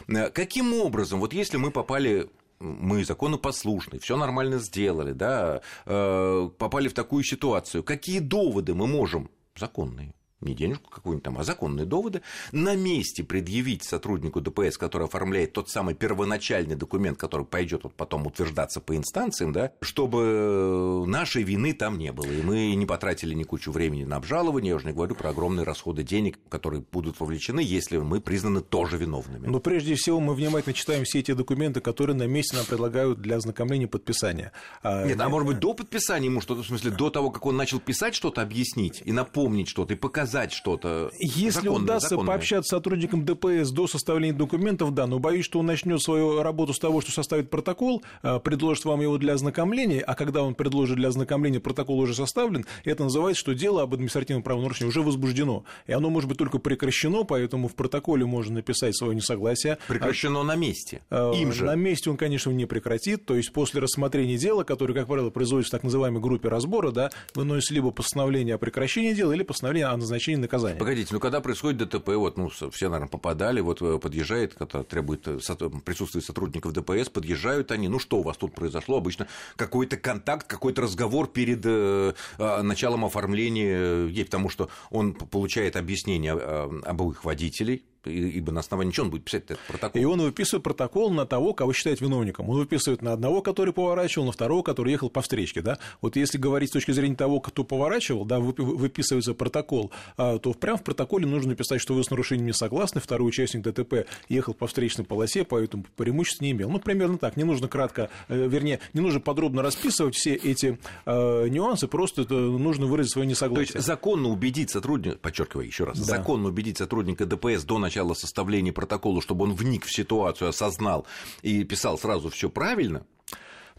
Э, 0.09 0.31
каким 0.31 0.75
образом, 0.75 1.21
вот 1.21 1.33
если 1.33 1.57
мы 1.57 1.71
попали 1.71 2.29
мы 2.59 3.05
законопослушны, 3.05 3.99
все 3.99 4.17
нормально 4.17 4.59
сделали, 4.59 5.13
да, 5.13 5.61
э, 5.87 6.51
попали 6.59 6.89
в 6.89 6.95
такую 6.95 7.23
ситуацию, 7.23 7.85
какие 7.85 8.19
доводы 8.19 8.75
мы 8.75 8.87
можем, 8.87 9.31
законные, 9.57 10.15
не 10.45 10.55
денежку 10.55 10.91
какую-нибудь 10.91 11.25
там, 11.25 11.39
а 11.39 11.45
законные 11.45 11.87
доводы, 11.87 12.23
на 12.53 12.77
месте 12.77 13.25
предъявить 13.25 13.83
сотруднику 13.83 14.41
ДПС, 14.41 14.79
который 14.79 15.07
оформляет 15.07 15.53
тот 15.53 15.69
самый 15.69 15.95
первоначальный 15.95 16.77
документ, 16.77 17.19
который 17.19 17.47
пойдет 17.47 17.85
вот 17.85 17.95
потом 17.95 18.27
утверждаться 18.27 18.81
по 18.81 18.97
инстанциям, 18.97 19.53
да, 19.53 19.73
чтобы 19.81 21.05
нашей 21.07 21.43
вины 21.43 21.73
там 21.73 21.99
не 21.99 22.13
было, 22.13 22.27
и 22.27 22.43
мы 22.43 22.75
не 22.75 22.87
потратили 22.87 23.35
ни 23.35 23.45
кучу 23.45 23.73
времени 23.73 24.05
на 24.05 24.17
обжалование, 24.17 24.71
я 24.71 24.77
уже 24.77 24.87
не 24.87 24.93
говорю 24.93 25.15
про 25.15 25.31
огромные 25.31 25.65
расходы 25.65 26.03
денег, 26.03 26.39
которые 26.49 26.85
будут 26.93 27.19
вовлечены, 27.21 27.61
если 27.61 27.99
мы 27.99 28.21
признаны 28.21 28.61
тоже 28.61 28.97
виновными. 28.97 29.47
Но 29.47 29.61
прежде 29.61 29.95
всего 29.95 30.21
мы 30.21 30.35
внимательно 30.35 30.75
читаем 30.75 31.05
все 31.05 31.21
эти 31.21 31.33
документы, 31.33 31.81
которые 31.81 32.17
на 32.17 32.27
месте 32.27 32.57
нам 32.57 32.67
предлагают 32.67 33.21
для 33.21 33.37
ознакомления 33.37 33.89
подписания. 33.89 34.53
А, 34.83 35.07
Нет, 35.07 35.21
а 35.21 35.29
может 35.29 35.49
быть, 35.49 35.59
до 35.59 35.75
подписания 35.75 36.27
ему 36.27 36.41
что-то, 36.41 36.63
в 36.63 36.67
смысле, 36.67 36.91
до 36.91 37.11
того, 37.11 37.31
как 37.31 37.47
он 37.47 37.57
начал 37.57 37.81
писать 37.81 38.15
что-то, 38.15 38.43
объяснить 38.43 39.03
и 39.05 39.13
напомнить 39.13 39.69
что-то, 39.69 39.95
и 39.95 39.97
показать 39.97 40.34
доказать 40.35 40.53
что-то. 40.53 41.11
Если 41.19 41.61
законное, 41.61 41.83
удастся 41.83 42.09
законное. 42.11 42.29
пообщаться 42.29 42.69
с 42.69 42.71
сотрудником 42.71 43.25
ДПС 43.25 43.71
до 43.71 43.87
составления 43.87 44.37
документов, 44.37 44.93
да, 44.93 45.07
но 45.07 45.19
боюсь, 45.19 45.45
что 45.45 45.61
он 45.61 45.67
начнет 45.67 46.03
свою 46.03 46.43
работу 46.43 46.73
с 46.73 46.79
того, 46.79 47.01
что 47.01 47.13
составит 47.13 47.51
протокол, 47.51 48.03
а, 48.23 48.39
предложит 48.39 48.85
вам 48.85 49.01
его 49.01 49.19
для 49.19 49.35
ознакомления, 49.35 50.01
а 50.01 50.15
когда 50.15 50.43
он 50.43 50.55
предложит 50.55 50.97
для 50.97 51.09
ознакомления, 51.09 51.61
протокол 51.61 51.99
уже 51.99 52.15
составлен, 52.15 52.67
это 52.85 53.05
называется, 53.05 53.41
что 53.41 53.55
дело 53.55 53.83
об 53.83 53.95
административном 53.95 54.43
правонарушении 54.43 54.89
уже 54.89 55.03
возбуждено. 55.03 55.65
И 55.87 55.93
оно 55.93 56.11
может 56.11 56.29
быть 56.29 56.39
только 56.39 56.59
прекращено, 56.59 57.25
поэтому 57.25 57.69
в 57.69 57.75
протоколе 57.75 58.27
можно 58.27 58.55
написать 58.55 58.97
свое 58.97 59.15
несогласие. 59.15 59.79
Прекращено 59.89 60.41
а, 60.41 60.45
на 60.45 60.57
месте. 60.57 61.03
А, 61.11 61.33
Им 61.33 61.53
же. 61.53 61.65
На 61.65 61.77
месте 61.77 62.11
он, 62.11 62.17
конечно, 62.17 62.51
не 62.51 62.67
прекратит. 62.67 63.25
То 63.25 63.37
есть 63.37 63.53
после 63.53 63.81
рассмотрения 63.81 64.37
дела, 64.37 64.65
которое, 64.65 64.95
как 64.95 65.07
правило, 65.07 65.31
производится 65.31 65.71
в 65.71 65.73
так 65.73 65.85
называемой 65.85 66.21
группе 66.21 66.49
разбора, 66.49 66.91
да, 66.91 67.11
выносится 67.35 67.75
либо 67.75 67.91
постановление 67.91 68.57
о 68.57 68.59
прекращении 68.59 69.13
дела, 69.13 69.33
или 69.33 69.43
постановление 69.43 69.87
о 69.87 69.97
назначении 69.97 70.14
назначения 70.15 70.39
наказания. 70.39 70.79
Погодите, 70.79 71.13
ну 71.13 71.21
когда 71.21 71.41
происходит 71.41 71.89
ДТП, 71.89 72.11
вот, 72.11 72.37
ну, 72.37 72.49
все, 72.49 72.89
наверное, 72.89 73.09
попадали, 73.09 73.61
вот 73.61 73.83
э, 73.83 73.99
подъезжает, 73.99 74.55
когда 74.55 74.83
требует 74.83 75.27
э, 75.27 75.39
присутствия 75.85 76.21
сотрудников 76.21 76.73
ДПС, 76.73 77.09
подъезжают 77.09 77.71
они, 77.73 77.89
ну 77.89 77.99
что 77.99 78.19
у 78.19 78.23
вас 78.23 78.37
тут 78.37 78.55
произошло? 78.55 78.99
Обычно 78.99 79.27
какой-то 79.57 79.97
контакт, 79.97 80.47
какой-то 80.47 80.83
разговор 80.83 81.27
перед 81.27 81.63
э, 81.65 82.15
а, 82.39 82.63
началом 82.63 83.05
оформления, 83.05 84.25
потому 84.25 84.49
что 84.49 84.71
он 84.91 85.15
получает 85.15 85.77
объяснение 85.77 86.33
обоих 86.33 87.25
водителей, 87.25 87.85
ибо 88.07 88.53
на 88.53 88.61
основании 88.61 88.93
чего 88.93 89.05
он 89.05 89.11
будет 89.11 89.25
писать 89.25 89.45
этот 89.45 89.61
протокол? 89.67 90.01
И 90.01 90.05
он 90.05 90.21
выписывает 90.21 90.63
протокол 90.63 91.11
на 91.11 91.27
того, 91.27 91.55
кого 91.55 91.73
считает 91.73 92.01
виновником. 92.01 92.49
Он 92.49 92.59
выписывает 92.59 93.03
на 93.03 93.13
одного, 93.13 93.43
который 93.43 93.73
поворачивал, 93.73 94.27
на 94.27 94.33
второго, 94.33 94.63
который 94.63 94.93
ехал 94.93 95.11
по 95.11 95.23
встречке. 95.23 95.63
Да? 95.63 95.79
Вот 96.01 96.17
если 96.17 96.39
говорить 96.39 96.71
с 96.71 96.73
точки 96.73 96.93
зрения 96.93 97.17
того, 97.17 97.41
кто 97.41 97.65
поворачивал, 97.65 98.25
да, 98.25 98.41
выписывается 98.41 99.35
протокол, 99.35 99.91
а, 100.17 100.39
то 100.39 100.53
прямо 100.53 100.79
в 100.79 100.85
протоколе 100.85 101.27
нужно 101.27 101.51
написать, 101.51 101.81
что 101.81 101.95
вы 101.95 102.05
с 102.05 102.11
нарушением 102.11 102.47
не 102.47 102.53
согласны, 102.53 103.01
второй 103.01 103.29
участник 103.29 103.63
ДТП 103.63 104.07
ехал 104.29 104.55
по 104.55 104.67
встречной 104.67 105.05
полосе, 105.05 105.45
поэтому 105.45 105.85
преимуществ 105.97 106.41
не 106.41 106.53
имел. 106.53 106.71
Ну, 106.71 106.79
примерно 106.79 107.19
так. 107.19 107.37
Не 107.37 107.45
нужно 107.45 107.69
кратко, 107.69 108.11
э, 108.29 108.47
вернее, 108.47 108.81
не 108.93 109.01
нужно 109.01 109.21
подробно 109.21 109.63
расписывать 109.63 110.15
все 110.15 110.35
эти 110.35 110.79
э, 111.07 111.49
нюансы, 111.49 111.89
просто 111.89 112.25
нужно 112.33 112.87
выразить 112.87 113.13
свое 113.13 113.27
несогласие. 113.27 113.73
То 113.73 113.79
есть 113.79 113.87
законно 113.87 114.29
убедить 114.29 114.71
сотрудника, 114.71 115.19
подчеркиваю 115.19 115.67
еще 115.67 115.85
раз, 115.85 115.99
да. 115.99 116.05
законно 116.05 116.49
убедить 116.49 116.79
сотрудника 116.79 117.27
ДПС 117.27 117.65
до 117.65 117.79
начала 117.79 117.94
начала 117.95 118.15
составления 118.15 118.73
протокола, 118.73 119.23
чтобы 119.23 119.45
он 119.45 119.55
вник 119.55 119.85
в 119.85 119.95
ситуацию, 119.95 120.49
осознал 120.49 121.07
и 121.43 121.63
писал 121.63 121.97
сразу 121.97 122.29
все 122.29 122.51
правильно? 122.51 123.07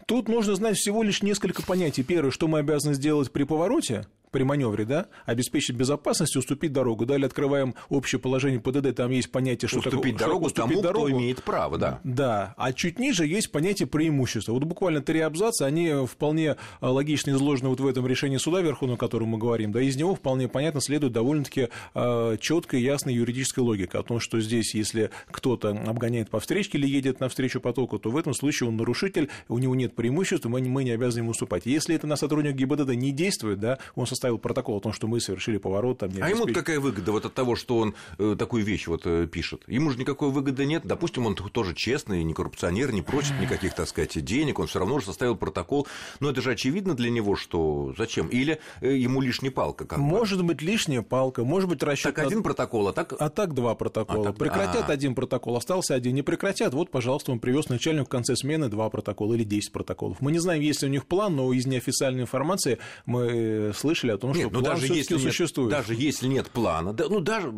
Тут 0.06 0.28
нужно 0.28 0.54
знать 0.54 0.76
всего 0.76 1.02
лишь 1.02 1.22
несколько 1.22 1.62
понятий. 1.62 2.02
Первое, 2.02 2.30
что 2.30 2.48
мы 2.48 2.60
обязаны 2.60 2.94
сделать 2.94 3.30
при 3.30 3.44
повороте, 3.44 4.06
при 4.36 4.42
маневре, 4.42 4.84
да, 4.84 5.06
обеспечить 5.24 5.76
безопасность 5.76 6.36
и 6.36 6.38
уступить 6.38 6.70
дорогу. 6.70 7.06
Далее 7.06 7.24
открываем 7.24 7.74
общее 7.88 8.20
положение 8.20 8.60
ПДД, 8.60 8.94
там 8.94 9.10
есть 9.10 9.32
понятие, 9.32 9.66
что 9.66 9.78
уступить 9.78 10.18
такое, 10.18 10.28
дорогу 10.28 10.46
уступить 10.48 10.72
тому, 10.72 10.82
дорогу. 10.82 11.06
кто 11.06 11.16
имеет 11.16 11.42
право, 11.42 11.78
да. 11.78 12.00
Да, 12.04 12.52
а 12.58 12.74
чуть 12.74 12.98
ниже 12.98 13.26
есть 13.26 13.50
понятие 13.50 13.86
преимущества. 13.86 14.52
Вот 14.52 14.64
буквально 14.64 15.00
три 15.00 15.20
абзаца, 15.20 15.64
они 15.64 15.90
вполне 16.06 16.56
а, 16.82 16.90
логично 16.90 17.30
изложены 17.30 17.70
вот 17.70 17.80
в 17.80 17.86
этом 17.86 18.06
решении 18.06 18.36
суда 18.36 18.60
Верховного, 18.60 18.96
о 18.96 19.00
котором 19.00 19.28
мы 19.28 19.38
говорим, 19.38 19.72
да, 19.72 19.80
из 19.80 19.96
него 19.96 20.14
вполне 20.14 20.48
понятно 20.48 20.82
следует 20.82 21.14
довольно-таки 21.14 21.68
э, 21.94 22.36
четкая, 22.38 22.82
ясная 22.82 23.14
юридическая 23.14 23.64
логика 23.64 24.00
о 24.00 24.02
том, 24.02 24.20
что 24.20 24.38
здесь, 24.38 24.74
если 24.74 25.08
кто-то 25.30 25.70
обгоняет 25.70 26.28
по 26.28 26.40
встречке 26.40 26.76
или 26.76 26.86
едет 26.86 27.20
навстречу 27.20 27.58
потоку, 27.58 27.98
то 27.98 28.10
в 28.10 28.18
этом 28.18 28.34
случае 28.34 28.68
он 28.68 28.76
нарушитель, 28.76 29.30
у 29.48 29.56
него 29.56 29.74
нет 29.74 29.94
преимущества, 29.94 30.50
мы, 30.50 30.60
мы 30.60 30.84
не 30.84 30.90
обязаны 30.90 31.22
ему 31.22 31.30
уступать. 31.30 31.64
Если 31.64 31.94
это 31.94 32.06
на 32.06 32.16
сотрудника 32.16 32.54
ГИБДД 32.54 32.90
не 32.90 33.12
действует, 33.12 33.60
да, 33.60 33.78
он 33.94 34.04
составил 34.26 34.38
протокол 34.38 34.78
о 34.78 34.80
том, 34.80 34.92
что 34.92 35.06
мы 35.06 35.20
совершили 35.20 35.58
поворот. 35.58 35.98
Там, 35.98 36.10
а 36.20 36.28
ему 36.28 36.46
какая 36.46 36.80
выгода 36.80 37.12
вот 37.12 37.26
от 37.26 37.34
того, 37.34 37.54
что 37.54 37.78
он 37.78 37.94
э, 38.18 38.34
такую 38.38 38.64
вещь 38.64 38.88
вот 38.88 39.02
э, 39.04 39.26
пишет? 39.26 39.62
Ему 39.68 39.90
же 39.90 39.98
никакой 39.98 40.30
выгоды 40.30 40.66
нет. 40.66 40.82
Допустим, 40.84 41.26
он 41.26 41.34
тоже 41.34 41.74
честный, 41.74 42.24
не 42.24 42.34
коррупционер, 42.34 42.92
не 42.92 43.02
просит 43.02 43.40
никаких, 43.40 43.74
так 43.74 43.88
сказать, 43.88 44.24
денег, 44.24 44.58
он 44.58 44.66
все 44.66 44.80
равно 44.80 44.98
же 44.98 45.06
составил 45.06 45.36
протокол. 45.36 45.86
Но 46.20 46.30
это 46.30 46.42
же 46.42 46.50
очевидно 46.50 46.94
для 46.94 47.10
него, 47.10 47.36
что 47.36 47.94
зачем? 47.96 48.28
Или 48.28 48.58
э, 48.80 48.96
ему 48.96 49.20
лишняя 49.20 49.52
палка? 49.52 49.84
Как 49.84 49.98
может 49.98 50.38
бы. 50.38 50.48
быть, 50.48 50.62
лишняя 50.62 51.02
палка, 51.02 51.44
может 51.44 51.68
быть, 51.68 51.82
расчет. 51.82 52.14
Так 52.14 52.26
один 52.26 52.42
протокол, 52.42 52.88
а 52.88 52.92
так. 52.92 53.14
А 53.18 53.28
так 53.28 53.54
два 53.54 53.74
протокола. 53.74 54.20
А 54.20 54.32
так... 54.32 54.38
Прекратят 54.38 54.90
а... 54.90 54.92
один 54.92 55.14
протокол, 55.14 55.56
остался 55.56 55.94
один. 55.94 56.14
Не 56.14 56.22
прекратят. 56.22 56.74
Вот, 56.74 56.90
пожалуйста, 56.90 57.32
он 57.32 57.38
привез 57.38 57.68
начальнику 57.68 58.06
в 58.06 58.08
конце 58.08 58.34
смены 58.34 58.68
два 58.68 58.90
протокола 58.90 59.34
или 59.34 59.44
10 59.44 59.72
протоколов. 59.72 60.20
Мы 60.20 60.32
не 60.32 60.38
знаем, 60.38 60.62
есть 60.62 60.82
ли 60.82 60.88
у 60.88 60.90
них 60.90 61.06
план, 61.06 61.36
но 61.36 61.52
из 61.52 61.66
неофициальной 61.66 62.22
информации 62.22 62.78
мы 63.04 63.22
э, 63.26 63.72
слышали 64.06 64.12
о 64.12 64.18
том, 64.18 64.34
что 64.34 64.42
нет, 64.42 64.52
ну, 64.52 64.60
план 64.60 64.74
даже 64.74 64.86
если 64.92 65.16
существует. 65.16 65.70
Нет, 65.70 65.78
даже 65.78 65.94
если 65.94 66.26
нет 66.28 66.50
плана, 66.50 66.92
да, 66.92 67.06
ну 67.08 67.20
даже 67.20 67.52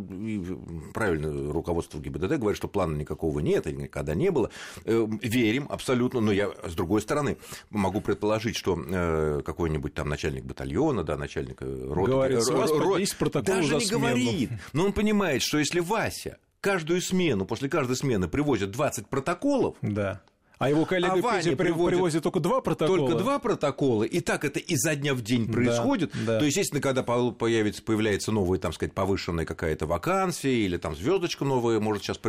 правильно 0.94 1.52
руководство 1.52 1.98
ГИБДД 1.98 2.38
говорит, 2.38 2.56
что 2.56 2.68
плана 2.68 2.96
никакого 2.96 3.40
нет 3.40 3.66
и 3.66 3.72
никогда 3.72 4.14
не 4.14 4.30
было. 4.30 4.50
Э, 4.84 5.06
верим 5.22 5.66
абсолютно, 5.70 6.20
но 6.20 6.32
я 6.32 6.50
с 6.66 6.74
другой 6.74 7.00
стороны 7.02 7.36
могу 7.70 8.00
предположить, 8.00 8.56
что 8.56 8.78
э, 8.78 9.42
какой-нибудь 9.44 9.94
там 9.94 10.08
начальник 10.08 10.44
батальона, 10.44 11.04
да, 11.04 11.16
начальник 11.16 11.60
роты, 11.60 12.12
говорит, 12.12 12.42
с 12.42 12.50
вас 12.50 12.70
ро... 12.70 12.98
протокол 13.18 13.54
даже 13.54 13.74
не 13.76 13.80
смену. 13.84 14.00
говорит, 14.00 14.50
но 14.72 14.86
он 14.86 14.92
понимает, 14.92 15.42
что 15.42 15.58
если 15.58 15.80
Вася 15.80 16.38
каждую 16.60 17.00
смену, 17.00 17.44
после 17.44 17.68
каждой 17.68 17.96
смены 17.96 18.28
привозит 18.28 18.70
20 18.70 19.08
протоколов, 19.08 19.76
да 19.82 20.22
а 20.58 20.68
его 20.68 20.84
коллега 20.84 21.14
а 21.14 21.16
Ваня 21.16 21.56
приводит, 21.56 21.96
привозит 21.96 22.22
только 22.22 22.40
два 22.40 22.60
протокола. 22.60 22.98
Только 22.98 23.14
два 23.18 23.38
протокола, 23.38 24.02
и 24.04 24.20
так 24.20 24.44
это 24.44 24.58
изо 24.58 24.94
дня 24.96 25.14
в 25.14 25.22
день 25.22 25.50
происходит. 25.50 26.10
Да, 26.12 26.32
да. 26.34 26.38
То 26.38 26.44
есть, 26.44 26.56
естественно, 26.56 26.80
когда 26.80 27.02
появится, 27.02 27.82
появляется 27.82 28.32
новая, 28.32 28.58
там 28.58 28.72
сказать, 28.72 28.92
повышенная 28.92 29.44
какая-то 29.44 29.86
вакансия, 29.86 30.52
или 30.52 30.76
там 30.76 30.96
звездочка 30.96 31.44
новая 31.44 31.80
может 31.80 32.02
сейчас 32.02 32.20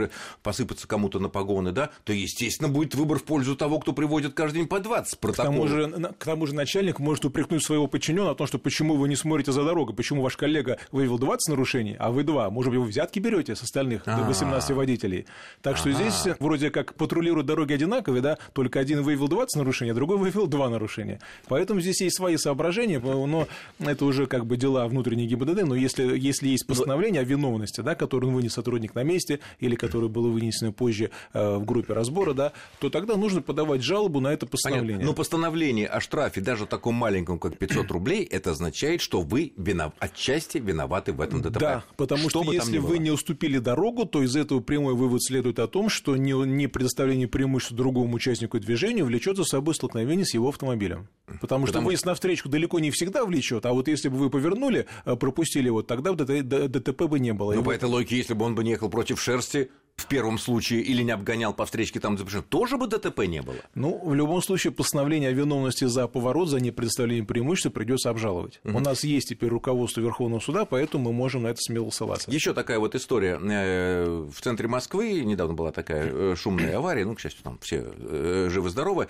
посыпаться 0.43 0.87
кому-то 0.87 1.19
на 1.19 1.29
погоны, 1.29 1.71
да, 1.71 1.89
то, 2.03 2.13
естественно, 2.13 2.69
будет 2.69 2.95
выбор 2.95 3.19
в 3.19 3.23
пользу 3.23 3.55
того, 3.55 3.79
кто 3.79 3.93
приводит 3.93 4.33
каждый 4.33 4.59
день 4.59 4.67
по 4.67 4.79
20 4.79 5.19
протоколов. 5.19 5.49
К 5.49 5.53
тому 5.53 5.67
же, 5.67 6.13
к 6.17 6.25
тому 6.25 6.45
же 6.45 6.55
начальник 6.55 6.99
может 6.99 7.25
упрекнуть 7.25 7.63
своего 7.63 7.87
подчиненного 7.87 8.33
о 8.33 8.35
том, 8.35 8.47
что 8.47 8.59
почему 8.59 8.95
вы 8.95 9.09
не 9.09 9.15
смотрите 9.15 9.51
за 9.51 9.63
дорогой, 9.63 9.95
почему 9.95 10.21
ваш 10.21 10.37
коллега 10.37 10.77
выявил 10.91 11.17
20 11.17 11.49
нарушений, 11.49 11.95
а 11.97 12.11
вы 12.11 12.23
два. 12.23 12.49
Может 12.49 12.71
быть, 12.71 12.79
вы 12.79 12.87
взятки 12.87 13.19
берете 13.19 13.55
с 13.55 13.63
остальных 13.63 14.05
18 14.05 14.71
водителей. 14.71 15.25
Так 15.61 15.77
что 15.77 15.91
здесь 15.91 16.27
вроде 16.39 16.69
как 16.69 16.93
патрулируют 16.93 17.47
дороги 17.47 17.73
одинаковые, 17.73 18.18
да, 18.21 18.37
только 18.53 18.79
один 18.79 19.01
выявил 19.01 19.27
20 19.27 19.57
нарушений, 19.57 19.91
а 19.91 19.93
другой 19.93 20.17
выявил 20.17 20.47
2 20.47 20.69
нарушения. 20.69 21.19
Поэтому 21.47 21.81
здесь 21.81 22.01
есть 22.01 22.15
свои 22.15 22.37
соображения, 22.37 22.99
но 22.99 23.47
это 23.79 24.05
уже 24.05 24.25
как 24.25 24.45
бы 24.45 24.57
дела 24.57 24.87
внутренней 24.87 25.27
ГИБДД, 25.27 25.63
но 25.63 25.75
если, 25.75 26.17
если 26.17 26.47
есть 26.47 26.65
постановление 26.67 27.21
о 27.21 27.25
виновности, 27.25 27.81
да, 27.81 27.95
которое 27.95 28.27
он 28.27 28.35
вынес 28.35 28.53
сотрудник 28.53 28.95
на 28.95 29.03
месте 29.03 29.39
или 29.59 29.75
которое 29.75 30.07
было 30.07 30.29
вынесено 30.29 30.71
позже 30.71 31.11
э, 31.33 31.57
в 31.57 31.65
группе 31.65 31.93
разбора, 31.93 32.33
да, 32.33 32.53
то 32.79 32.89
тогда 32.89 33.15
нужно 33.15 33.41
подавать 33.41 33.83
жалобу 33.83 34.19
на 34.19 34.29
это 34.29 34.45
постановление. 34.45 34.97
Понятно. 34.97 35.11
Но 35.11 35.13
постановление 35.13 35.87
о 35.87 35.99
штрафе, 35.99 36.41
даже 36.41 36.65
таком 36.65 36.95
маленьком, 36.95 37.39
как 37.39 37.57
500 37.57 37.91
рублей, 37.91 38.23
это 38.23 38.51
означает, 38.51 39.01
что 39.01 39.21
вы 39.21 39.53
винов... 39.57 39.93
отчасти 39.99 40.57
виноваты 40.57 41.13
в 41.13 41.21
этом 41.21 41.41
ДТП. 41.41 41.59
Да, 41.59 41.83
потому 41.97 42.29
что, 42.29 42.43
что 42.43 42.51
если 42.51 42.77
вы 42.77 42.99
не 42.99 43.11
уступили 43.11 43.57
дорогу, 43.57 44.05
то 44.05 44.23
из 44.23 44.35
этого 44.35 44.59
прямой 44.59 44.93
вывод 44.93 45.23
следует 45.23 45.59
о 45.59 45.67
том, 45.67 45.89
что 45.89 46.15
не, 46.15 46.33
не 46.45 46.67
предоставление 46.67 47.27
преимущества 47.27 47.77
другому 47.77 48.08
участнику 48.13 48.59
движения 48.59 49.03
влечет 49.03 49.37
за 49.37 49.43
собой 49.43 49.75
столкновение 49.75 50.25
с 50.25 50.33
его 50.33 50.49
автомобилем. 50.49 51.07
Потому, 51.25 51.39
Потому 51.41 51.67
что 51.67 51.81
выезд 51.81 52.05
на 52.05 52.13
встречку 52.13 52.49
далеко 52.49 52.79
не 52.79 52.91
всегда 52.91 53.25
влечет, 53.25 53.65
а 53.65 53.73
вот 53.73 53.87
если 53.87 54.09
бы 54.09 54.17
вы 54.17 54.29
повернули, 54.29 54.87
э, 55.05 55.15
пропустили 55.15 55.69
вот 55.69 55.87
тогда 55.87 56.13
ДТП 56.13 57.03
бы 57.03 57.19
не 57.19 57.33
было. 57.33 57.53
Ну, 57.53 57.63
по 57.63 57.71
этой 57.71 57.89
логике, 57.89 58.17
если 58.17 58.33
бы 58.33 58.45
он 58.45 58.55
бы 58.55 58.63
не 58.63 58.71
ехал 58.71 58.89
против 58.89 59.21
шерсти, 59.21 59.69
в 59.99 60.07
первом 60.07 60.39
случае 60.39 60.81
или 60.81 61.03
не 61.03 61.11
обгонял 61.11 61.53
по 61.53 61.65
встречке 61.65 61.99
там 61.99 62.17
тоже 62.49 62.77
бы 62.77 62.87
ДТП 62.87 63.25
не 63.27 63.41
было. 63.41 63.57
Ну, 63.75 64.01
в 64.03 64.13
любом 64.13 64.41
случае, 64.41 64.71
постановление 64.71 65.29
о 65.29 65.33
виновности 65.33 65.85
за 65.85 66.07
поворот, 66.07 66.49
за 66.49 66.59
непредставление 66.59 67.25
преимущества 67.25 67.69
придется 67.69 68.09
обжаловать. 68.09 68.59
Угу. 68.63 68.77
У 68.77 68.79
нас 68.79 69.03
есть 69.03 69.29
теперь 69.29 69.49
руководство 69.49 70.01
Верховного 70.01 70.39
суда, 70.39 70.65
поэтому 70.65 71.05
мы 71.05 71.13
можем 71.13 71.43
на 71.43 71.47
это 71.47 71.61
смело 71.61 71.89
ссылаться. 71.89 72.31
Еще 72.31 72.53
такая 72.53 72.79
вот 72.79 72.95
история. 72.95 73.39
Э, 73.41 74.29
в 74.33 74.41
центре 74.41 74.67
Москвы 74.67 75.21
недавно 75.23 75.53
была 75.53 75.71
такая 75.71 76.09
э, 76.11 76.35
шумная 76.37 76.77
авария, 76.77 77.05
ну, 77.05 77.15
к 77.15 77.19
счастью, 77.19 77.43
там 77.43 77.59
все 77.59 77.85
э, 77.95 78.47
живы-здоровы. 78.49 79.07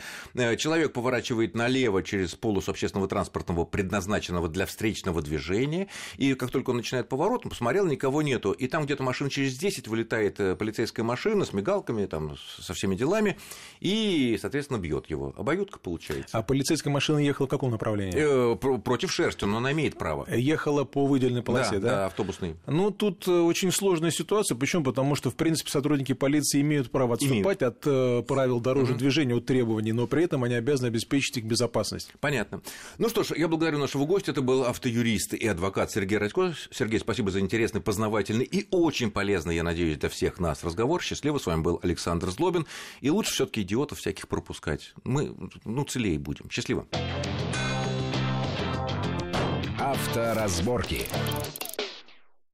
Человек 0.57 0.93
поворачивает 0.93 1.55
налево 1.55 2.01
через 2.03 2.35
полос 2.35 2.67
общественного 2.67 3.07
транспортного, 3.07 3.65
предназначенного 3.65 4.49
для 4.49 4.65
встречного 4.65 5.21
движения, 5.21 5.87
и 6.17 6.33
как 6.33 6.51
только 6.51 6.71
он 6.71 6.77
начинает 6.77 7.09
поворот, 7.09 7.41
он 7.43 7.51
посмотрел, 7.51 7.85
никого 7.85 8.21
нету, 8.21 8.51
и 8.51 8.67
там 8.67 8.85
где-то 8.85 9.03
машин 9.03 9.29
через 9.29 9.57
10 9.57 9.87
вылетает 9.87 10.37
полицейский 10.57 10.78
полицейская 10.79 11.03
машина 11.03 11.43
с 11.43 11.51
мигалками, 11.51 12.05
там, 12.05 12.37
со 12.57 12.73
всеми 12.73 12.95
делами, 12.95 13.37
и, 13.81 14.37
соответственно, 14.39 14.77
бьет 14.77 15.09
его. 15.09 15.33
Обоюдка 15.37 15.77
получается. 15.77 16.37
А 16.37 16.41
полицейская 16.41 16.91
машина 16.91 17.17
ехала 17.17 17.47
в 17.47 17.49
каком 17.49 17.71
направлении? 17.71 18.15
Э, 18.17 18.55
против 18.55 19.11
шерсти, 19.11 19.43
но 19.43 19.57
она 19.57 19.73
имеет 19.73 19.97
право. 19.97 20.25
Ехала 20.33 20.85
по 20.85 21.05
выделенной 21.05 21.43
полосе, 21.43 21.79
да? 21.79 21.79
Да, 21.79 21.95
да 21.95 22.05
автобусной. 22.05 22.55
Ну, 22.65 22.91
тут 22.91 23.27
э, 23.27 23.31
очень 23.31 23.73
сложная 23.73 24.11
ситуация. 24.11 24.55
Почему? 24.55 24.85
Потому 24.85 25.15
что, 25.15 25.31
в 25.31 25.35
принципе, 25.35 25.69
сотрудники 25.69 26.13
полиции 26.13 26.61
имеют 26.61 26.91
право 26.91 27.15
отступать 27.15 27.61
имеют. 27.61 27.61
от 27.61 27.83
э, 27.85 28.23
правил 28.25 28.61
дорожного 28.61 28.93
угу. 28.93 28.99
движения, 28.99 29.35
от 29.35 29.45
требований, 29.45 29.91
но 29.91 30.07
при 30.07 30.23
этом 30.23 30.45
они 30.45 30.55
обязаны 30.55 30.87
обеспечить 30.87 31.35
их 31.35 31.43
безопасность. 31.43 32.13
Понятно. 32.21 32.61
Ну 32.99 33.09
что 33.09 33.23
ж, 33.23 33.31
я 33.35 33.49
благодарю 33.49 33.79
нашего 33.79 34.05
гостя. 34.05 34.31
Это 34.31 34.41
был 34.41 34.63
автоюрист 34.63 35.33
и 35.33 35.45
адвокат 35.45 35.91
Сергей 35.91 36.19
Радько. 36.19 36.53
Сергей, 36.71 36.99
спасибо 36.99 37.31
за 37.31 37.41
интересный, 37.41 37.81
познавательный 37.81 38.45
и 38.45 38.65
очень 38.71 39.11
полезный, 39.11 39.55
я 39.55 39.63
надеюсь, 39.63 39.97
для 39.97 40.07
всех 40.07 40.39
нас 40.39 40.63
разговор. 40.69 41.01
Счастливо, 41.01 41.37
с 41.37 41.45
вами 41.45 41.61
был 41.61 41.79
Александр 41.83 42.29
Злобин. 42.29 42.65
И 43.01 43.09
лучше 43.09 43.33
все 43.33 43.45
таки 43.45 43.61
идиотов 43.61 43.99
всяких 43.99 44.27
пропускать. 44.27 44.93
Мы, 45.03 45.35
ну, 45.65 45.83
целее 45.83 46.17
будем. 46.17 46.49
Счастливо. 46.49 46.85
Авторазборки. 49.79 51.07